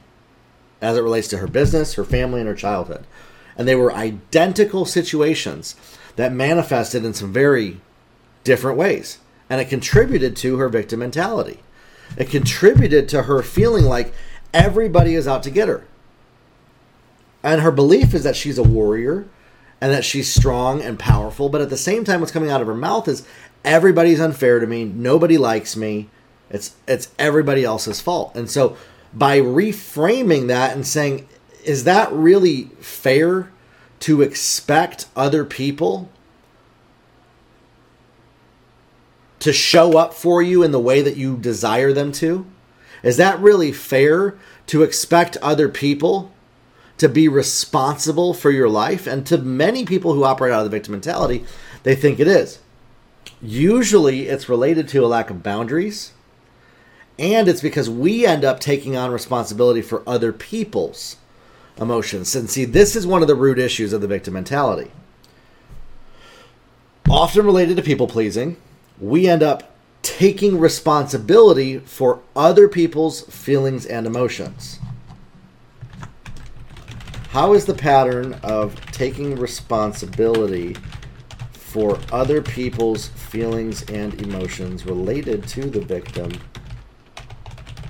as 0.80 0.96
it 0.96 1.02
relates 1.02 1.28
to 1.28 1.38
her 1.38 1.46
business, 1.46 1.94
her 1.94 2.04
family, 2.04 2.40
and 2.40 2.48
her 2.48 2.54
childhood. 2.54 3.06
And 3.56 3.66
they 3.66 3.74
were 3.74 3.92
identical 3.92 4.84
situations 4.84 5.76
that 6.16 6.32
manifested 6.32 7.04
in 7.04 7.14
some 7.14 7.32
very 7.32 7.80
different 8.44 8.78
ways. 8.78 9.18
And 9.48 9.60
it 9.60 9.68
contributed 9.68 10.36
to 10.36 10.56
her 10.58 10.68
victim 10.68 11.00
mentality. 11.00 11.60
It 12.16 12.30
contributed 12.30 13.08
to 13.10 13.22
her 13.22 13.42
feeling 13.42 13.84
like 13.84 14.12
everybody 14.52 15.14
is 15.14 15.26
out 15.26 15.42
to 15.44 15.50
get 15.50 15.68
her. 15.68 15.84
And 17.42 17.60
her 17.60 17.70
belief 17.70 18.12
is 18.12 18.24
that 18.24 18.36
she's 18.36 18.58
a 18.58 18.62
warrior 18.62 19.26
and 19.80 19.92
that 19.92 20.04
she's 20.04 20.32
strong 20.32 20.80
and 20.82 20.98
powerful, 20.98 21.48
but 21.48 21.60
at 21.60 21.70
the 21.70 21.76
same 21.76 22.04
time 22.04 22.20
what's 22.20 22.32
coming 22.32 22.50
out 22.50 22.60
of 22.60 22.66
her 22.66 22.74
mouth 22.74 23.06
is 23.06 23.26
everybody's 23.64 24.20
unfair 24.20 24.58
to 24.58 24.66
me, 24.66 24.84
nobody 24.84 25.36
likes 25.36 25.76
me. 25.76 26.08
It's 26.48 26.74
it's 26.86 27.08
everybody 27.18 27.64
else's 27.64 28.00
fault. 28.00 28.34
And 28.34 28.50
so 28.50 28.76
by 29.12 29.38
reframing 29.40 30.48
that 30.48 30.74
and 30.74 30.86
saying 30.86 31.28
is 31.64 31.84
that 31.84 32.12
really 32.12 32.64
fair 32.80 33.50
to 34.00 34.22
expect 34.22 35.08
other 35.16 35.44
people 35.44 36.10
to 39.40 39.52
show 39.52 39.96
up 39.96 40.14
for 40.14 40.42
you 40.42 40.62
in 40.62 40.70
the 40.70 40.80
way 40.80 41.02
that 41.02 41.16
you 41.16 41.36
desire 41.36 41.92
them 41.92 42.12
to? 42.12 42.46
Is 43.02 43.16
that 43.16 43.38
really 43.40 43.72
fair 43.72 44.36
to 44.66 44.82
expect 44.82 45.36
other 45.38 45.68
people 45.68 46.32
to 46.98 47.08
be 47.08 47.28
responsible 47.28 48.32
for 48.32 48.50
your 48.50 48.68
life? 48.68 49.06
And 49.06 49.26
to 49.26 49.38
many 49.38 49.84
people 49.84 50.14
who 50.14 50.24
operate 50.24 50.52
out 50.52 50.64
of 50.64 50.70
the 50.70 50.76
victim 50.76 50.92
mentality, 50.92 51.44
they 51.82 51.94
think 51.94 52.18
it 52.18 52.28
is. 52.28 52.60
Usually 53.40 54.28
it's 54.28 54.48
related 54.48 54.88
to 54.88 55.04
a 55.04 55.06
lack 55.06 55.30
of 55.30 55.42
boundaries, 55.42 56.12
and 57.18 57.48
it's 57.48 57.62
because 57.62 57.88
we 57.88 58.26
end 58.26 58.44
up 58.44 58.60
taking 58.60 58.96
on 58.96 59.10
responsibility 59.10 59.82
for 59.82 60.02
other 60.06 60.32
people's 60.32 61.16
emotions. 61.78 62.34
And 62.34 62.50
see, 62.50 62.64
this 62.64 62.94
is 62.96 63.06
one 63.06 63.22
of 63.22 63.28
the 63.28 63.34
root 63.34 63.58
issues 63.58 63.92
of 63.92 64.00
the 64.00 64.06
victim 64.06 64.34
mentality. 64.34 64.90
Often 67.08 67.46
related 67.46 67.76
to 67.76 67.82
people 67.82 68.06
pleasing, 68.06 68.56
we 69.00 69.28
end 69.28 69.42
up 69.42 69.74
taking 70.02 70.58
responsibility 70.58 71.78
for 71.78 72.20
other 72.34 72.68
people's 72.68 73.22
feelings 73.22 73.86
and 73.86 74.06
emotions. 74.06 74.78
How 77.30 77.52
is 77.52 77.66
the 77.66 77.74
pattern 77.74 78.34
of 78.42 78.74
taking 78.92 79.36
responsibility 79.36 80.76
for 81.50 81.98
other 82.10 82.40
people's 82.40 83.08
feelings 83.08 83.82
and 83.90 84.20
emotions 84.22 84.86
related 84.86 85.46
to 85.48 85.68
the 85.68 85.80
victim 85.80 86.32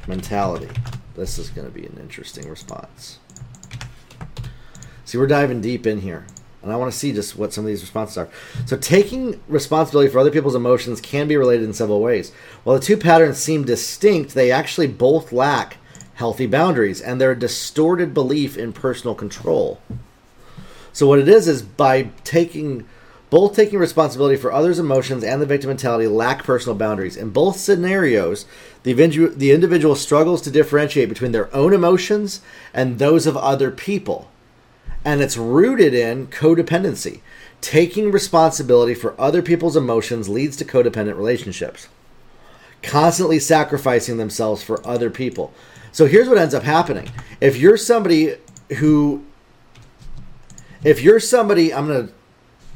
mentality? 0.08 0.68
This 1.14 1.38
is 1.38 1.50
going 1.50 1.66
to 1.66 1.72
be 1.72 1.86
an 1.86 1.98
interesting 2.00 2.48
response. 2.48 3.18
See, 5.04 5.18
we're 5.18 5.26
diving 5.26 5.60
deep 5.60 5.86
in 5.86 6.00
here 6.00 6.26
and 6.66 6.72
I 6.72 6.76
want 6.76 6.92
to 6.92 6.98
see 6.98 7.12
just 7.12 7.38
what 7.38 7.52
some 7.52 7.64
of 7.64 7.68
these 7.68 7.80
responses 7.80 8.18
are. 8.18 8.28
So, 8.66 8.76
taking 8.76 9.40
responsibility 9.46 10.10
for 10.10 10.18
other 10.18 10.32
people's 10.32 10.56
emotions 10.56 11.00
can 11.00 11.28
be 11.28 11.36
related 11.36 11.64
in 11.64 11.72
several 11.72 12.00
ways. 12.00 12.32
While 12.64 12.76
the 12.76 12.84
two 12.84 12.96
patterns 12.96 13.38
seem 13.38 13.64
distinct, 13.64 14.34
they 14.34 14.50
actually 14.50 14.88
both 14.88 15.32
lack 15.32 15.76
healthy 16.14 16.46
boundaries 16.46 17.00
and 17.00 17.20
their 17.20 17.36
distorted 17.36 18.12
belief 18.12 18.56
in 18.56 18.72
personal 18.72 19.14
control. 19.14 19.80
So 20.92 21.06
what 21.06 21.20
it 21.20 21.28
is 21.28 21.46
is 21.46 21.62
by 21.62 22.10
taking 22.24 22.84
both 23.28 23.56
taking 23.56 23.78
responsibility 23.78 24.36
for 24.36 24.52
others' 24.52 24.78
emotions 24.78 25.24
and 25.24 25.42
the 25.42 25.46
victim 25.46 25.68
mentality 25.68 26.06
lack 26.06 26.44
personal 26.44 26.78
boundaries. 26.78 27.16
In 27.16 27.30
both 27.30 27.56
scenarios, 27.56 28.46
the, 28.84 28.92
the 28.92 29.50
individual 29.50 29.96
struggles 29.96 30.40
to 30.42 30.50
differentiate 30.50 31.08
between 31.08 31.32
their 31.32 31.54
own 31.54 31.72
emotions 31.72 32.40
and 32.72 32.98
those 32.98 33.26
of 33.26 33.36
other 33.36 33.70
people. 33.70 34.30
And 35.04 35.20
it's 35.20 35.36
rooted 35.36 35.92
in 35.94 36.28
codependency. 36.28 37.20
Taking 37.60 38.12
responsibility 38.12 38.94
for 38.94 39.20
other 39.20 39.42
people's 39.42 39.76
emotions 39.76 40.28
leads 40.28 40.56
to 40.58 40.64
codependent 40.64 41.16
relationships. 41.16 41.88
Constantly 42.82 43.40
sacrificing 43.40 44.18
themselves 44.18 44.62
for 44.62 44.86
other 44.86 45.10
people. 45.10 45.52
So 45.90 46.06
here's 46.06 46.28
what 46.28 46.38
ends 46.38 46.54
up 46.54 46.62
happening. 46.62 47.10
If 47.40 47.56
you're 47.56 47.76
somebody 47.76 48.36
who 48.78 49.24
if 50.84 51.00
you're 51.00 51.18
somebody 51.18 51.72
I'm 51.72 51.86
going 51.86 52.08
to 52.08 52.12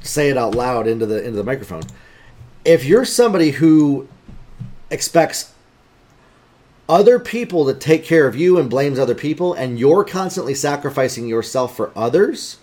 say 0.03 0.31
it 0.31 0.37
out 0.37 0.55
loud 0.55 0.87
into 0.87 1.07
the 1.07 1.23
into 1.23 1.37
the 1.37 1.45
microphone. 1.45 1.83
If 2.65 2.85
you're 2.85 3.05
somebody 3.05 3.53
who 3.53 4.09
expects 4.91 5.55
other 6.89 7.19
people 7.19 7.65
to 7.67 7.75
take 7.75 8.05
care 8.05 8.27
of 8.27 8.35
you 8.35 8.59
and 8.59 8.69
blames 8.69 8.99
other 8.99 9.15
people 9.15 9.55
and 9.55 9.79
you're 9.79 10.05
constantly 10.05 10.55
sacrificing 10.55 11.29
yourself 11.29 11.77
for 11.77 11.93
others, 11.95 12.59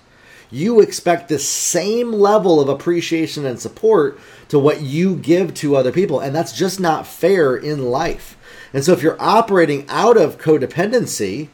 you 0.52 0.82
expect 0.82 1.30
the 1.30 1.39
same 1.39 2.12
level 2.12 2.60
of 2.60 2.67
appreciation 2.67 3.45
and 3.45 3.60
support 3.60 4.19
to 4.50 4.60
what 4.60 4.82
you 4.82 5.15
give 5.15 5.54
to 5.54 5.76
other 5.76 5.91
people 5.91 6.19
and 6.19 6.36
that's 6.36 6.52
just 6.52 6.80
not 6.80 7.08
fair 7.08 7.56
in 7.56 7.86
life. 7.86 8.38
And 8.73 8.84
so 8.84 8.91
if 8.91 9.02
you're 9.02 9.21
operating 9.21 9.86
out 9.88 10.17
of 10.17 10.38
codependency, 10.38 11.47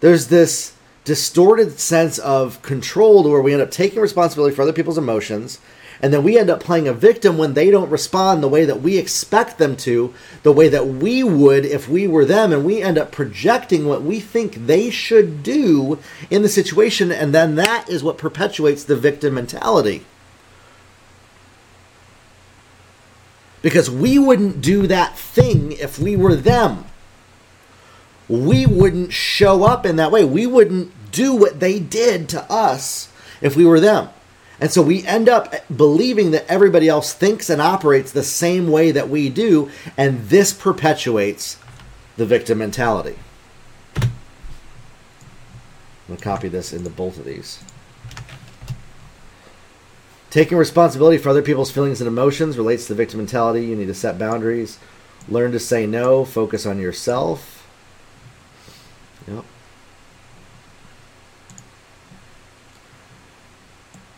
there's 0.00 0.26
this 0.28 0.74
distorted 1.10 1.80
sense 1.80 2.20
of 2.20 2.62
control 2.62 3.24
to 3.24 3.28
where 3.28 3.40
we 3.40 3.52
end 3.52 3.60
up 3.60 3.68
taking 3.68 3.98
responsibility 3.98 4.54
for 4.54 4.62
other 4.62 4.72
people's 4.72 4.96
emotions 4.96 5.58
and 6.00 6.12
then 6.12 6.22
we 6.22 6.38
end 6.38 6.48
up 6.48 6.60
playing 6.60 6.86
a 6.86 6.92
victim 6.92 7.36
when 7.36 7.54
they 7.54 7.68
don't 7.68 7.90
respond 7.90 8.44
the 8.44 8.48
way 8.48 8.64
that 8.64 8.80
we 8.80 8.96
expect 8.96 9.58
them 9.58 9.76
to, 9.78 10.14
the 10.44 10.52
way 10.52 10.68
that 10.68 10.86
we 10.86 11.24
would 11.24 11.66
if 11.66 11.88
we 11.88 12.06
were 12.06 12.24
them, 12.24 12.52
and 12.52 12.64
we 12.64 12.80
end 12.80 12.96
up 12.96 13.10
projecting 13.10 13.86
what 13.86 14.02
we 14.02 14.20
think 14.20 14.66
they 14.66 14.88
should 14.88 15.42
do 15.42 15.98
in 16.30 16.42
the 16.42 16.48
situation, 16.48 17.10
and 17.10 17.34
then 17.34 17.56
that 17.56 17.88
is 17.88 18.04
what 18.04 18.16
perpetuates 18.18 18.84
the 18.84 18.96
victim 18.96 19.34
mentality. 19.34 20.06
Because 23.60 23.90
we 23.90 24.16
wouldn't 24.16 24.60
do 24.62 24.86
that 24.86 25.18
thing 25.18 25.72
if 25.72 25.98
we 25.98 26.14
were 26.14 26.36
them 26.36 26.84
we 28.30 28.64
wouldn't 28.64 29.12
show 29.12 29.64
up 29.64 29.84
in 29.84 29.96
that 29.96 30.12
way. 30.12 30.24
We 30.24 30.46
wouldn't 30.46 30.92
do 31.10 31.34
what 31.34 31.60
they 31.60 31.78
did 31.78 32.28
to 32.30 32.50
us 32.50 33.12
if 33.40 33.56
we 33.56 33.64
were 33.64 33.80
them. 33.80 34.08
And 34.60 34.70
so 34.70 34.82
we 34.82 35.06
end 35.06 35.28
up 35.28 35.54
believing 35.74 36.32
that 36.32 36.46
everybody 36.46 36.88
else 36.88 37.14
thinks 37.14 37.48
and 37.48 37.62
operates 37.62 38.12
the 38.12 38.22
same 38.22 38.70
way 38.70 38.90
that 38.90 39.08
we 39.08 39.30
do, 39.30 39.70
and 39.96 40.28
this 40.28 40.52
perpetuates 40.52 41.58
the 42.16 42.26
victim 42.26 42.58
mentality. 42.58 43.18
I'm 43.96 44.10
going 46.08 46.18
to 46.18 46.24
copy 46.24 46.48
this 46.48 46.72
into 46.72 46.90
both 46.90 47.18
of 47.18 47.24
these. 47.24 47.62
Taking 50.28 50.58
responsibility 50.58 51.16
for 51.16 51.30
other 51.30 51.42
people's 51.42 51.70
feelings 51.70 52.00
and 52.00 52.08
emotions 52.08 52.58
relates 52.58 52.86
to 52.86 52.92
the 52.92 52.96
victim 52.96 53.18
mentality. 53.18 53.66
You 53.66 53.76
need 53.76 53.86
to 53.86 53.94
set 53.94 54.18
boundaries, 54.18 54.78
learn 55.28 55.52
to 55.52 55.58
say 55.58 55.86
no, 55.86 56.24
focus 56.24 56.66
on 56.66 56.78
yourself 56.78 57.60
Yep. 59.28 59.44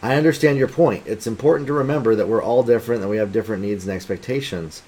I 0.02 0.16
understand 0.16 0.58
your 0.58 0.68
point. 0.68 1.06
It's 1.06 1.26
important 1.26 1.68
to 1.68 1.72
remember 1.72 2.14
that 2.16 2.28
we're 2.28 2.42
all 2.42 2.62
different 2.62 3.02
and 3.02 3.10
we 3.10 3.18
have 3.18 3.32
different 3.32 3.62
needs 3.62 3.84
and 3.84 3.94
expectations. 3.94 4.82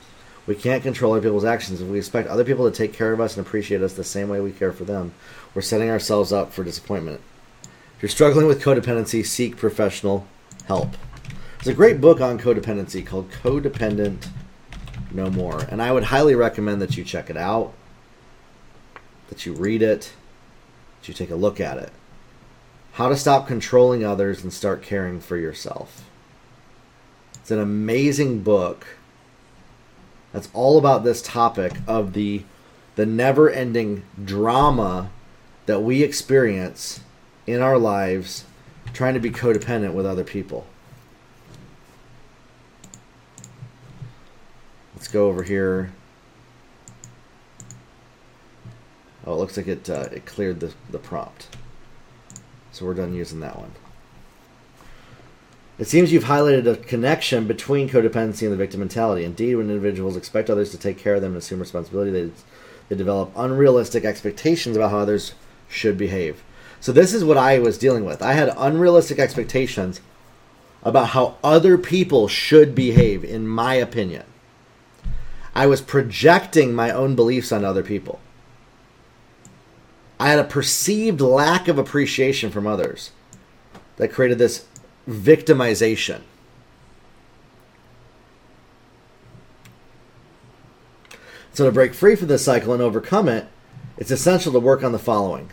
We 0.46 0.54
can't 0.56 0.82
control 0.82 1.12
other 1.12 1.22
people's 1.22 1.44
actions. 1.44 1.80
If 1.80 1.88
we 1.88 1.98
expect 1.98 2.28
other 2.28 2.44
people 2.44 2.68
to 2.68 2.76
take 2.76 2.92
care 2.92 3.12
of 3.12 3.20
us 3.20 3.36
and 3.36 3.46
appreciate 3.46 3.80
us 3.80 3.94
the 3.94 4.04
same 4.04 4.28
way 4.28 4.40
we 4.40 4.50
care 4.50 4.72
for 4.72 4.84
them, 4.84 5.14
we're 5.54 5.62
setting 5.62 5.88
ourselves 5.88 6.32
up 6.32 6.52
for 6.52 6.64
disappointment. 6.64 7.20
If 7.96 8.02
you're 8.02 8.08
struggling 8.08 8.46
with 8.46 8.62
codependency, 8.62 9.24
seek 9.24 9.56
professional 9.56 10.26
help. 10.66 10.96
There's 11.58 11.68
a 11.68 11.74
great 11.74 12.00
book 12.00 12.20
on 12.20 12.38
codependency 12.38 13.06
called 13.06 13.30
Codependent 13.30 14.28
No 15.12 15.30
More, 15.30 15.60
and 15.70 15.80
I 15.80 15.92
would 15.92 16.04
highly 16.04 16.34
recommend 16.34 16.82
that 16.82 16.96
you 16.96 17.04
check 17.04 17.30
it 17.30 17.36
out 17.36 17.72
that 19.28 19.46
you 19.46 19.52
read 19.52 19.82
it, 19.82 20.12
that 21.00 21.08
you 21.08 21.14
take 21.14 21.30
a 21.30 21.36
look 21.36 21.60
at 21.60 21.78
it. 21.78 21.90
How 22.94 23.08
to 23.08 23.16
stop 23.16 23.48
controlling 23.48 24.04
others 24.04 24.42
and 24.42 24.52
start 24.52 24.82
caring 24.82 25.20
for 25.20 25.36
yourself. 25.36 26.08
It's 27.34 27.50
an 27.50 27.58
amazing 27.58 28.42
book 28.42 28.86
that's 30.32 30.48
all 30.52 30.78
about 30.78 31.04
this 31.04 31.20
topic 31.20 31.72
of 31.86 32.12
the 32.12 32.44
the 32.96 33.04
never-ending 33.04 34.04
drama 34.24 35.10
that 35.66 35.82
we 35.82 36.04
experience 36.04 37.00
in 37.44 37.60
our 37.60 37.76
lives 37.76 38.44
trying 38.92 39.14
to 39.14 39.20
be 39.20 39.30
codependent 39.30 39.92
with 39.94 40.06
other 40.06 40.22
people. 40.22 40.64
Let's 44.94 45.08
go 45.08 45.26
over 45.26 45.42
here 45.42 45.92
Oh, 49.26 49.32
it 49.32 49.36
looks 49.36 49.56
like 49.56 49.66
it 49.68 49.88
uh, 49.88 50.08
it 50.12 50.26
cleared 50.26 50.60
the, 50.60 50.72
the 50.90 50.98
prompt. 50.98 51.48
So 52.74 52.84
we're 52.84 52.94
done 52.94 53.14
using 53.14 53.38
that 53.38 53.56
one. 53.56 53.70
It 55.78 55.86
seems 55.86 56.12
you've 56.12 56.24
highlighted 56.24 56.66
a 56.66 56.76
connection 56.76 57.46
between 57.46 57.88
codependency 57.88 58.42
and 58.42 58.52
the 58.52 58.56
victim 58.56 58.80
mentality. 58.80 59.24
Indeed, 59.24 59.54
when 59.54 59.70
individuals 59.70 60.16
expect 60.16 60.50
others 60.50 60.72
to 60.72 60.78
take 60.78 60.98
care 60.98 61.14
of 61.14 61.20
them 61.20 61.32
and 61.32 61.38
assume 61.38 61.60
responsibility, 61.60 62.10
they, 62.10 62.30
they 62.88 62.96
develop 62.96 63.30
unrealistic 63.36 64.04
expectations 64.04 64.76
about 64.76 64.90
how 64.90 64.98
others 64.98 65.34
should 65.68 65.96
behave. 65.96 66.42
So, 66.80 66.90
this 66.90 67.14
is 67.14 67.24
what 67.24 67.38
I 67.38 67.60
was 67.60 67.78
dealing 67.78 68.04
with. 68.04 68.22
I 68.22 68.32
had 68.32 68.52
unrealistic 68.56 69.20
expectations 69.20 70.00
about 70.82 71.10
how 71.10 71.36
other 71.44 71.78
people 71.78 72.26
should 72.26 72.74
behave, 72.74 73.22
in 73.22 73.46
my 73.46 73.74
opinion. 73.74 74.24
I 75.54 75.66
was 75.66 75.80
projecting 75.80 76.74
my 76.74 76.90
own 76.90 77.14
beliefs 77.14 77.52
on 77.52 77.64
other 77.64 77.84
people. 77.84 78.18
I 80.18 80.28
had 80.28 80.38
a 80.38 80.44
perceived 80.44 81.20
lack 81.20 81.68
of 81.68 81.78
appreciation 81.78 82.50
from 82.50 82.66
others 82.66 83.10
that 83.96 84.12
created 84.12 84.38
this 84.38 84.66
victimization. 85.08 86.22
So, 91.52 91.66
to 91.66 91.72
break 91.72 91.94
free 91.94 92.16
from 92.16 92.28
this 92.28 92.44
cycle 92.44 92.72
and 92.72 92.82
overcome 92.82 93.28
it, 93.28 93.46
it's 93.96 94.10
essential 94.10 94.52
to 94.52 94.60
work 94.60 94.82
on 94.82 94.92
the 94.92 94.98
following 94.98 95.50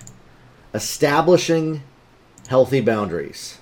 establishing 0.74 1.84
healthy 2.47 2.82
boundaries. 2.82 3.58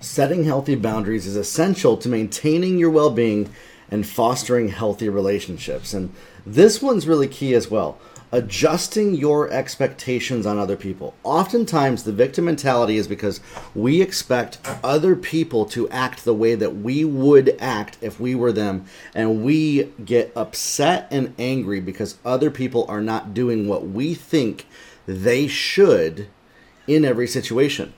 Setting 0.00 0.44
healthy 0.44 0.76
boundaries 0.76 1.26
is 1.26 1.36
essential 1.36 1.96
to 1.96 2.08
maintaining 2.08 2.78
your 2.78 2.90
well 2.90 3.10
being 3.10 3.50
and 3.90 4.06
fostering 4.06 4.68
healthy 4.68 5.08
relationships. 5.08 5.92
And 5.92 6.12
this 6.46 6.80
one's 6.80 7.08
really 7.08 7.28
key 7.28 7.54
as 7.54 7.70
well 7.70 7.98
adjusting 8.32 9.14
your 9.14 9.50
expectations 9.50 10.46
on 10.46 10.58
other 10.58 10.76
people. 10.76 11.14
Oftentimes, 11.22 12.04
the 12.04 12.12
victim 12.12 12.44
mentality 12.44 12.96
is 12.96 13.08
because 13.08 13.40
we 13.74 14.02
expect 14.02 14.58
other 14.84 15.16
people 15.16 15.64
to 15.66 15.88
act 15.88 16.24
the 16.24 16.34
way 16.34 16.54
that 16.54 16.76
we 16.76 17.04
would 17.04 17.56
act 17.58 17.96
if 18.00 18.20
we 18.20 18.34
were 18.34 18.52
them, 18.52 18.84
and 19.14 19.44
we 19.44 19.84
get 20.04 20.32
upset 20.36 21.08
and 21.10 21.34
angry 21.38 21.80
because 21.80 22.18
other 22.24 22.50
people 22.50 22.84
are 22.88 23.00
not 23.00 23.34
doing 23.34 23.66
what 23.66 23.86
we 23.86 24.14
think 24.14 24.66
they 25.06 25.46
should 25.46 26.28
in 26.86 27.04
every 27.04 27.26
situation. 27.26 27.94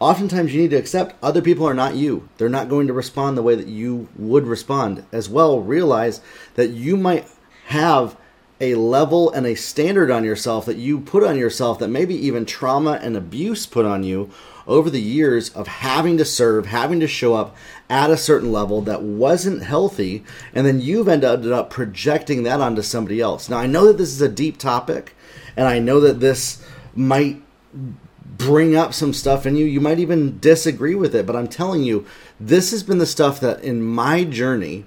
Oftentimes, 0.00 0.52
you 0.52 0.60
need 0.60 0.70
to 0.70 0.76
accept 0.76 1.14
other 1.22 1.40
people 1.40 1.66
are 1.66 1.74
not 1.74 1.94
you. 1.94 2.28
They're 2.36 2.48
not 2.48 2.68
going 2.68 2.86
to 2.88 2.92
respond 2.92 3.36
the 3.38 3.42
way 3.42 3.54
that 3.54 3.68
you 3.68 4.08
would 4.16 4.46
respond. 4.46 5.04
As 5.12 5.28
well, 5.28 5.60
realize 5.60 6.20
that 6.56 6.70
you 6.70 6.96
might 6.96 7.26
have 7.66 8.16
a 8.60 8.74
level 8.76 9.30
and 9.32 9.46
a 9.46 9.54
standard 9.54 10.10
on 10.10 10.24
yourself 10.24 10.66
that 10.66 10.76
you 10.76 11.00
put 11.00 11.24
on 11.24 11.36
yourself 11.36 11.78
that 11.78 11.88
maybe 11.88 12.14
even 12.14 12.46
trauma 12.46 12.98
and 13.02 13.16
abuse 13.16 13.66
put 13.66 13.84
on 13.84 14.04
you 14.04 14.30
over 14.66 14.88
the 14.88 15.00
years 15.00 15.50
of 15.50 15.66
having 15.66 16.16
to 16.16 16.24
serve, 16.24 16.66
having 16.66 17.00
to 17.00 17.06
show 17.06 17.34
up 17.34 17.54
at 17.90 18.10
a 18.10 18.16
certain 18.16 18.50
level 18.52 18.80
that 18.80 19.02
wasn't 19.02 19.62
healthy, 19.62 20.24
and 20.54 20.66
then 20.66 20.80
you've 20.80 21.08
ended 21.08 21.52
up 21.52 21.68
projecting 21.68 22.44
that 22.44 22.60
onto 22.60 22.80
somebody 22.80 23.20
else. 23.20 23.48
Now, 23.48 23.58
I 23.58 23.66
know 23.66 23.86
that 23.86 23.98
this 23.98 24.08
is 24.08 24.22
a 24.22 24.28
deep 24.28 24.56
topic, 24.56 25.14
and 25.56 25.68
I 25.68 25.78
know 25.78 26.00
that 26.00 26.20
this 26.20 26.64
might 26.94 27.42
bring 28.38 28.74
up 28.74 28.94
some 28.94 29.12
stuff 29.12 29.44
in 29.46 29.56
you. 29.56 29.66
You 29.66 29.80
might 29.80 29.98
even 29.98 30.38
disagree 30.38 30.94
with 30.94 31.14
it, 31.14 31.26
but 31.26 31.36
I'm 31.36 31.48
telling 31.48 31.82
you, 31.82 32.06
this 32.40 32.70
has 32.70 32.82
been 32.82 32.98
the 32.98 33.06
stuff 33.06 33.40
that 33.40 33.62
in 33.62 33.82
my 33.82 34.24
journey 34.24 34.86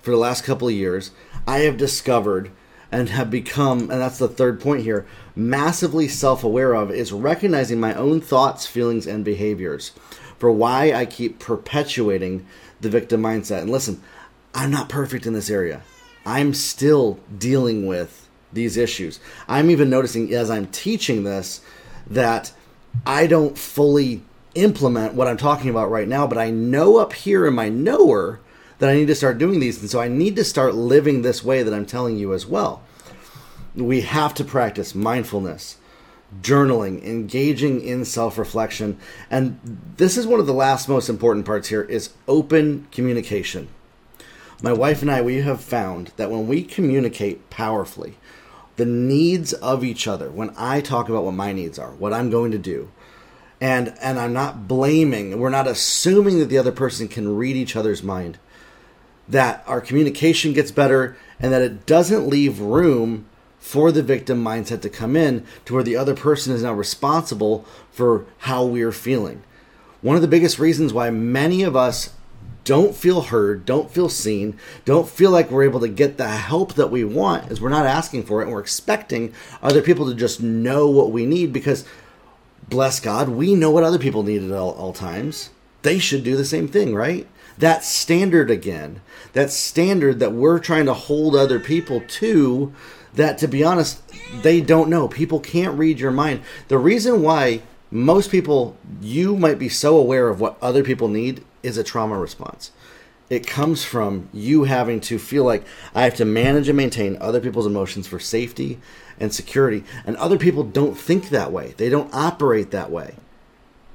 for 0.00 0.10
the 0.10 0.16
last 0.16 0.44
couple 0.44 0.66
of 0.66 0.74
years, 0.74 1.12
I 1.46 1.60
have 1.60 1.76
discovered 1.76 2.50
and 2.92 3.08
have 3.08 3.30
become, 3.30 3.90
and 3.90 4.00
that's 4.00 4.18
the 4.18 4.28
third 4.28 4.60
point 4.60 4.82
here, 4.82 5.06
massively 5.34 6.06
self 6.06 6.44
aware 6.44 6.74
of 6.74 6.90
is 6.90 7.10
recognizing 7.10 7.80
my 7.80 7.94
own 7.94 8.20
thoughts, 8.20 8.66
feelings, 8.66 9.06
and 9.06 9.24
behaviors 9.24 9.92
for 10.38 10.52
why 10.52 10.92
I 10.92 11.06
keep 11.06 11.38
perpetuating 11.38 12.46
the 12.80 12.90
victim 12.90 13.22
mindset. 13.22 13.62
And 13.62 13.70
listen, 13.70 14.02
I'm 14.54 14.70
not 14.70 14.90
perfect 14.90 15.24
in 15.24 15.32
this 15.32 15.48
area. 15.48 15.82
I'm 16.26 16.52
still 16.52 17.18
dealing 17.36 17.86
with 17.86 18.28
these 18.52 18.76
issues. 18.76 19.18
I'm 19.48 19.70
even 19.70 19.88
noticing 19.88 20.32
as 20.34 20.50
I'm 20.50 20.66
teaching 20.66 21.24
this 21.24 21.62
that 22.06 22.52
I 23.06 23.26
don't 23.26 23.56
fully 23.56 24.22
implement 24.54 25.14
what 25.14 25.28
I'm 25.28 25.38
talking 25.38 25.70
about 25.70 25.90
right 25.90 26.06
now, 26.06 26.26
but 26.26 26.36
I 26.36 26.50
know 26.50 26.98
up 26.98 27.14
here 27.14 27.46
in 27.46 27.54
my 27.54 27.70
knower 27.70 28.40
that 28.78 28.90
I 28.90 28.94
need 28.94 29.08
to 29.08 29.14
start 29.14 29.38
doing 29.38 29.60
these. 29.60 29.80
And 29.80 29.90
so 29.90 30.00
I 30.00 30.08
need 30.08 30.36
to 30.36 30.44
start 30.44 30.74
living 30.74 31.22
this 31.22 31.44
way 31.44 31.62
that 31.62 31.74
I'm 31.74 31.86
telling 31.86 32.16
you 32.16 32.32
as 32.34 32.46
well. 32.46 32.82
We 33.74 34.02
have 34.02 34.34
to 34.34 34.44
practice 34.44 34.94
mindfulness, 34.94 35.78
journaling, 36.40 37.02
engaging 37.04 37.82
in 37.82 38.04
self-reflection, 38.04 38.98
and 39.30 39.58
this 39.96 40.16
is 40.16 40.26
one 40.26 40.40
of 40.40 40.46
the 40.46 40.54
last 40.54 40.88
most 40.88 41.08
important 41.08 41.46
parts 41.46 41.68
here 41.68 41.82
is 41.82 42.10
open 42.26 42.86
communication. 42.90 43.68
My 44.62 44.72
wife 44.72 45.02
and 45.02 45.10
I 45.10 45.22
we 45.22 45.42
have 45.42 45.60
found 45.60 46.12
that 46.16 46.30
when 46.30 46.46
we 46.46 46.62
communicate 46.62 47.50
powerfully, 47.50 48.16
the 48.76 48.86
needs 48.86 49.52
of 49.52 49.84
each 49.84 50.06
other, 50.06 50.30
when 50.30 50.54
I 50.56 50.80
talk 50.80 51.08
about 51.08 51.24
what 51.24 51.34
my 51.34 51.52
needs 51.52 51.78
are, 51.78 51.90
what 51.92 52.12
I'm 52.12 52.30
going 52.30 52.52
to 52.52 52.58
do, 52.58 52.90
and 53.60 53.94
and 54.00 54.18
I'm 54.18 54.32
not 54.32 54.68
blaming, 54.68 55.38
we're 55.38 55.50
not 55.50 55.66
assuming 55.66 56.38
that 56.38 56.46
the 56.46 56.58
other 56.58 56.72
person 56.72 57.08
can 57.08 57.36
read 57.36 57.56
each 57.56 57.76
other's 57.76 58.02
mind, 58.02 58.38
that 59.28 59.62
our 59.66 59.80
communication 59.80 60.52
gets 60.52 60.70
better 60.70 61.16
and 61.40 61.52
that 61.52 61.62
it 61.62 61.86
doesn't 61.86 62.28
leave 62.28 62.60
room 62.60 63.26
for 63.58 63.92
the 63.92 64.02
victim 64.02 64.42
mindset 64.42 64.82
to 64.82 64.88
come 64.88 65.16
in 65.16 65.46
to 65.64 65.74
where 65.74 65.84
the 65.84 65.96
other 65.96 66.14
person 66.14 66.52
is 66.52 66.62
now 66.62 66.72
responsible 66.72 67.64
for 67.92 68.26
how 68.38 68.64
we're 68.64 68.92
feeling. 68.92 69.42
One 70.00 70.16
of 70.16 70.22
the 70.22 70.28
biggest 70.28 70.58
reasons 70.58 70.92
why 70.92 71.10
many 71.10 71.62
of 71.62 71.76
us 71.76 72.10
don't 72.64 72.94
feel 72.94 73.22
heard, 73.22 73.64
don't 73.64 73.90
feel 73.90 74.08
seen, 74.08 74.58
don't 74.84 75.08
feel 75.08 75.30
like 75.30 75.50
we're 75.50 75.64
able 75.64 75.80
to 75.80 75.88
get 75.88 76.16
the 76.16 76.28
help 76.28 76.74
that 76.74 76.90
we 76.90 77.04
want 77.04 77.50
is 77.50 77.60
we're 77.60 77.68
not 77.68 77.86
asking 77.86 78.24
for 78.24 78.40
it 78.40 78.44
and 78.44 78.52
we're 78.52 78.60
expecting 78.60 79.32
other 79.62 79.82
people 79.82 80.06
to 80.06 80.14
just 80.14 80.40
know 80.40 80.88
what 80.88 81.12
we 81.12 81.26
need 81.26 81.52
because 81.52 81.84
bless 82.68 83.00
God, 83.00 83.28
we 83.28 83.54
know 83.54 83.70
what 83.70 83.84
other 83.84 83.98
people 83.98 84.22
need 84.22 84.42
at 84.42 84.52
all, 84.52 84.72
all 84.72 84.92
times. 84.92 85.50
They 85.82 85.98
should 85.98 86.22
do 86.24 86.36
the 86.36 86.44
same 86.44 86.68
thing, 86.68 86.94
right? 86.94 87.26
That 87.58 87.84
standard 87.84 88.50
again, 88.50 89.00
that 89.32 89.50
standard 89.50 90.18
that 90.20 90.32
we're 90.32 90.58
trying 90.58 90.86
to 90.86 90.94
hold 90.94 91.36
other 91.36 91.60
people 91.60 92.02
to, 92.06 92.72
that 93.14 93.38
to 93.38 93.48
be 93.48 93.62
honest, 93.62 94.00
they 94.42 94.60
don't 94.60 94.90
know. 94.90 95.08
People 95.08 95.40
can't 95.40 95.78
read 95.78 96.00
your 96.00 96.10
mind. 96.10 96.42
The 96.68 96.78
reason 96.78 97.22
why 97.22 97.62
most 97.90 98.30
people, 98.30 98.76
you 99.00 99.36
might 99.36 99.58
be 99.58 99.68
so 99.68 99.98
aware 99.98 100.28
of 100.28 100.40
what 100.40 100.56
other 100.62 100.82
people 100.82 101.08
need 101.08 101.44
is 101.62 101.76
a 101.76 101.84
trauma 101.84 102.18
response. 102.18 102.70
It 103.28 103.46
comes 103.46 103.84
from 103.84 104.28
you 104.32 104.64
having 104.64 105.00
to 105.02 105.18
feel 105.18 105.44
like 105.44 105.64
I 105.94 106.04
have 106.04 106.14
to 106.16 106.24
manage 106.24 106.68
and 106.68 106.76
maintain 106.76 107.16
other 107.20 107.40
people's 107.40 107.66
emotions 107.66 108.06
for 108.06 108.18
safety 108.18 108.78
and 109.18 109.32
security. 109.32 109.84
And 110.04 110.16
other 110.16 110.38
people 110.38 110.64
don't 110.64 110.96
think 110.98 111.28
that 111.28 111.52
way, 111.52 111.74
they 111.76 111.88
don't 111.88 112.12
operate 112.12 112.70
that 112.72 112.90
way. 112.90 113.14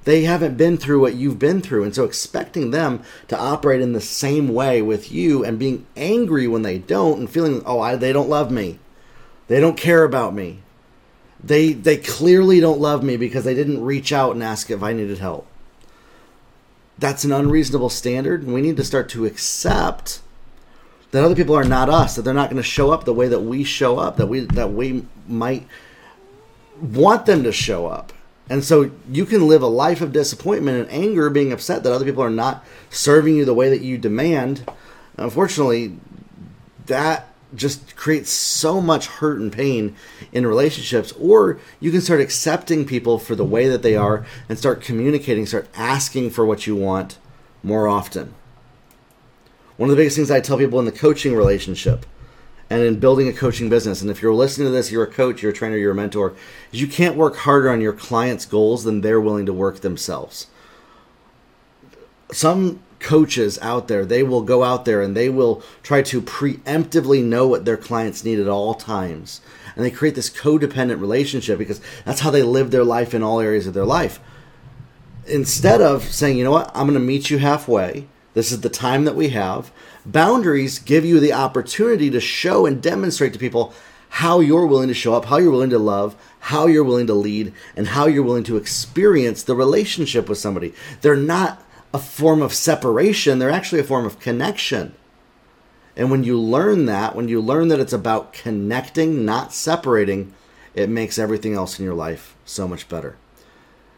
They 0.07 0.23
haven't 0.23 0.55
been 0.55 0.77
through 0.77 1.01
what 1.01 1.15
you've 1.15 1.37
been 1.37 1.61
through. 1.61 1.83
And 1.83 1.93
so 1.93 2.05
expecting 2.05 2.71
them 2.71 3.03
to 3.27 3.37
operate 3.37 3.81
in 3.81 3.91
the 3.91 3.99
same 3.99 4.47
way 4.47 4.81
with 4.81 5.11
you 5.11 5.43
and 5.43 5.59
being 5.59 5.85
angry 5.97 6.47
when 6.47 6.61
they 6.61 6.77
don't 6.77 7.19
and 7.19 7.29
feeling, 7.29 7.61
oh, 7.65 7.81
I, 7.81 7.97
they 7.97 8.13
don't 8.13 8.29
love 8.29 8.49
me. 8.49 8.79
They 9.49 9.59
don't 9.59 9.75
care 9.75 10.05
about 10.05 10.33
me. 10.33 10.59
They, 11.43 11.73
they 11.73 11.97
clearly 11.97 12.61
don't 12.61 12.79
love 12.79 13.03
me 13.03 13.17
because 13.17 13.43
they 13.43 13.53
didn't 13.53 13.83
reach 13.83 14.13
out 14.13 14.31
and 14.31 14.41
ask 14.41 14.71
if 14.71 14.81
I 14.81 14.93
needed 14.93 15.17
help 15.17 15.45
that's 16.99 17.23
an 17.23 17.31
unreasonable 17.31 17.89
standard 17.89 18.43
and 18.43 18.53
we 18.53 18.61
need 18.61 18.77
to 18.77 18.83
start 18.83 19.09
to 19.09 19.25
accept 19.25 20.21
that 21.11 21.23
other 21.23 21.35
people 21.35 21.55
are 21.55 21.63
not 21.63 21.89
us 21.89 22.15
that 22.15 22.23
they're 22.23 22.33
not 22.33 22.49
going 22.49 22.61
to 22.61 22.67
show 22.67 22.91
up 22.91 23.05
the 23.05 23.13
way 23.13 23.27
that 23.27 23.41
we 23.41 23.63
show 23.63 23.99
up 23.99 24.17
that 24.17 24.27
we 24.27 24.39
that 24.41 24.71
we 24.71 25.05
might 25.27 25.67
want 26.81 27.25
them 27.25 27.43
to 27.43 27.51
show 27.51 27.85
up 27.85 28.13
and 28.49 28.63
so 28.63 28.91
you 29.11 29.25
can 29.25 29.47
live 29.47 29.61
a 29.61 29.67
life 29.67 30.01
of 30.01 30.13
disappointment 30.13 30.79
and 30.79 30.91
anger 30.91 31.29
being 31.29 31.51
upset 31.51 31.83
that 31.83 31.91
other 31.91 32.05
people 32.05 32.23
are 32.23 32.29
not 32.29 32.65
serving 32.89 33.35
you 33.35 33.45
the 33.45 33.53
way 33.53 33.69
that 33.69 33.81
you 33.81 33.97
demand. 33.97 34.69
Unfortunately 35.17 35.97
that 36.85 37.27
just 37.55 37.95
creates 37.95 38.29
so 38.29 38.81
much 38.81 39.07
hurt 39.07 39.39
and 39.39 39.51
pain 39.51 39.95
in 40.31 40.45
relationships. 40.45 41.13
Or 41.13 41.59
you 41.79 41.91
can 41.91 42.01
start 42.01 42.19
accepting 42.21 42.85
people 42.85 43.19
for 43.19 43.35
the 43.35 43.45
way 43.45 43.67
that 43.67 43.81
they 43.81 43.95
are 43.95 44.25
and 44.49 44.57
start 44.57 44.81
communicating 44.81 45.45
start 45.45 45.67
asking 45.75 46.31
for 46.31 46.45
what 46.45 46.67
you 46.67 46.75
want 46.75 47.17
more 47.63 47.87
often. 47.87 48.33
One 49.77 49.89
of 49.89 49.95
the 49.95 49.99
biggest 49.99 50.15
things 50.15 50.31
i 50.31 50.39
tell 50.39 50.57
people 50.57 50.79
in 50.79 50.85
the 50.85 50.91
coaching 50.91 51.35
relationship 51.35 52.05
and 52.69 52.81
in 52.81 52.99
building 52.99 53.27
a 53.27 53.33
coaching 53.33 53.69
business 53.69 54.01
and 54.01 54.11
if 54.11 54.21
you're 54.21 54.33
listening 54.33 54.67
to 54.67 54.71
this 54.71 54.91
you're 54.91 55.03
a 55.03 55.11
coach 55.11 55.41
you're 55.41 55.51
a 55.51 55.55
trainer 55.55 55.77
you're 55.77 55.91
a 55.91 55.95
mentor 55.95 56.35
you 56.71 56.87
can't 56.87 57.15
work 57.15 57.37
harder 57.37 57.69
on 57.69 57.81
your 57.81 57.93
clients 57.93 58.45
goals 58.45 58.83
than 58.83 59.01
they're 59.01 59.21
willing 59.21 59.45
to 59.45 59.53
work 59.53 59.81
themselves 59.81 60.47
some 62.31 62.81
coaches 62.99 63.59
out 63.61 63.87
there, 63.87 64.05
they 64.05 64.23
will 64.23 64.41
go 64.41 64.63
out 64.63 64.85
there 64.85 65.01
and 65.01 65.15
they 65.15 65.29
will 65.29 65.61
try 65.83 66.01
to 66.01 66.21
preemptively 66.21 67.23
know 67.23 67.47
what 67.47 67.65
their 67.65 67.77
clients 67.77 68.23
need 68.23 68.39
at 68.39 68.47
all 68.47 68.73
times. 68.73 69.41
And 69.75 69.85
they 69.85 69.91
create 69.91 70.15
this 70.15 70.29
codependent 70.29 70.99
relationship 70.99 71.59
because 71.59 71.81
that's 72.05 72.21
how 72.21 72.31
they 72.31 72.43
live 72.43 72.71
their 72.71 72.83
life 72.83 73.13
in 73.13 73.23
all 73.23 73.39
areas 73.39 73.67
of 73.67 73.73
their 73.73 73.85
life. 73.85 74.19
Instead 75.27 75.81
of 75.81 76.03
saying, 76.03 76.37
you 76.37 76.43
know 76.43 76.51
what, 76.51 76.71
I'm 76.73 76.87
going 76.87 76.99
to 76.99 77.05
meet 77.05 77.29
you 77.29 77.37
halfway, 77.37 78.07
this 78.37 78.51
is 78.51 78.61
the 78.61 78.69
time 78.69 79.05
that 79.05 79.15
we 79.15 79.29
have, 79.29 79.71
boundaries 80.05 80.77
give 80.77 81.03
you 81.03 81.19
the 81.19 81.33
opportunity 81.33 82.11
to 82.11 82.19
show 82.19 82.67
and 82.67 82.83
demonstrate 82.83 83.33
to 83.33 83.39
people 83.39 83.73
how 84.09 84.41
you're 84.41 84.67
willing 84.67 84.89
to 84.89 84.93
show 84.93 85.15
up, 85.15 85.25
how 85.25 85.37
you're 85.37 85.49
willing 85.49 85.71
to 85.71 85.79
love, 85.79 86.15
how 86.41 86.67
you're 86.67 86.83
willing 86.83 87.07
to 87.07 87.15
lead, 87.15 87.51
and 87.75 87.87
how 87.87 88.05
you're 88.05 88.21
willing 88.21 88.43
to 88.43 88.55
experience 88.55 89.41
the 89.41 89.55
relationship 89.55 90.29
with 90.29 90.37
somebody. 90.37 90.71
They're 91.01 91.15
not 91.15 91.63
a 91.91 91.97
form 91.97 92.43
of 92.43 92.53
separation, 92.53 93.39
they're 93.39 93.49
actually 93.49 93.81
a 93.81 93.83
form 93.83 94.05
of 94.05 94.19
connection. 94.19 94.93
And 95.95 96.11
when 96.11 96.23
you 96.23 96.39
learn 96.39 96.85
that, 96.85 97.15
when 97.15 97.27
you 97.27 97.41
learn 97.41 97.69
that 97.69 97.79
it's 97.79 97.91
about 97.91 98.33
connecting, 98.33 99.25
not 99.25 99.51
separating, 99.51 100.31
it 100.75 100.89
makes 100.89 101.17
everything 101.17 101.55
else 101.55 101.79
in 101.79 101.85
your 101.85 101.95
life 101.95 102.35
so 102.45 102.67
much 102.67 102.87
better. 102.87 103.17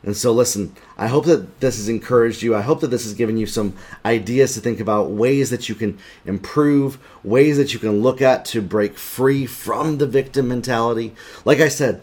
And 0.02 0.16
so, 0.16 0.32
listen, 0.32 0.76
I 0.98 1.08
hope 1.08 1.26
that 1.26 1.60
this 1.60 1.76
has 1.76 1.90
encouraged 1.90 2.42
you. 2.42 2.56
I 2.56 2.62
hope 2.62 2.80
that 2.82 2.88
this 2.88 3.04
has 3.04 3.14
given 3.14 3.38
you 3.38 3.46
some 3.46 3.74
ideas 4.06 4.54
to 4.54 4.62
think 4.62 4.80
about, 4.80 5.12
ways 5.12 5.50
that 5.50 5.68
you 5.68 5.76
can 5.76 5.98
improve, 6.26 6.98
ways 7.24 7.58
that 7.58 7.74
you 7.74 7.80
can 7.80 8.02
look 8.02 8.22
at 8.22 8.46
to 8.46 8.62
break 8.62 8.98
free 8.98 9.46
from 9.46 9.98
the 9.98 10.08
victim 10.08 10.48
mentality. 10.48 11.14
Like 11.44 11.60
I 11.60 11.68
said, 11.68 12.02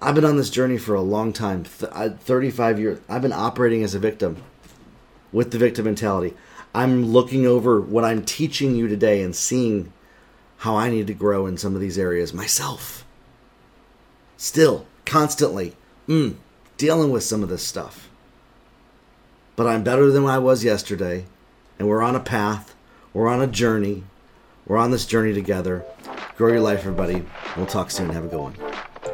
I've 0.00 0.14
been 0.14 0.24
on 0.24 0.36
this 0.36 0.50
journey 0.50 0.78
for 0.78 0.94
a 0.94 1.00
long 1.00 1.32
time 1.32 1.64
35 1.64 2.78
years. 2.78 3.00
I've 3.08 3.22
been 3.22 3.32
operating 3.32 3.82
as 3.82 3.94
a 3.94 3.98
victim 3.98 4.42
with 5.32 5.50
the 5.50 5.58
victim 5.58 5.86
mentality. 5.86 6.34
I'm 6.74 7.06
looking 7.06 7.46
over 7.46 7.80
what 7.80 8.04
I'm 8.04 8.24
teaching 8.24 8.76
you 8.76 8.86
today 8.86 9.22
and 9.22 9.34
seeing 9.34 9.92
how 10.58 10.76
I 10.76 10.90
need 10.90 11.06
to 11.08 11.14
grow 11.14 11.46
in 11.46 11.56
some 11.56 11.74
of 11.74 11.80
these 11.80 11.98
areas 11.98 12.32
myself. 12.32 13.04
Still, 14.36 14.86
constantly, 15.04 15.74
mm, 16.06 16.36
dealing 16.76 17.10
with 17.10 17.22
some 17.22 17.42
of 17.42 17.48
this 17.48 17.62
stuff. 17.62 18.08
But 19.54 19.66
I'm 19.66 19.82
better 19.82 20.10
than 20.10 20.26
I 20.26 20.38
was 20.38 20.64
yesterday, 20.64 21.24
and 21.78 21.88
we're 21.88 22.02
on 22.02 22.14
a 22.14 22.20
path, 22.20 22.74
we're 23.14 23.28
on 23.28 23.40
a 23.40 23.46
journey, 23.46 24.04
we're 24.66 24.76
on 24.76 24.90
this 24.90 25.06
journey 25.06 25.32
together. 25.32 25.84
Grow 26.36 26.48
your 26.48 26.60
life, 26.60 26.80
everybody. 26.80 27.24
We'll 27.56 27.66
talk 27.66 27.90
soon. 27.90 28.10
Have 28.10 28.24
a 28.24 28.28
good 28.28 28.40
one. 28.40 28.75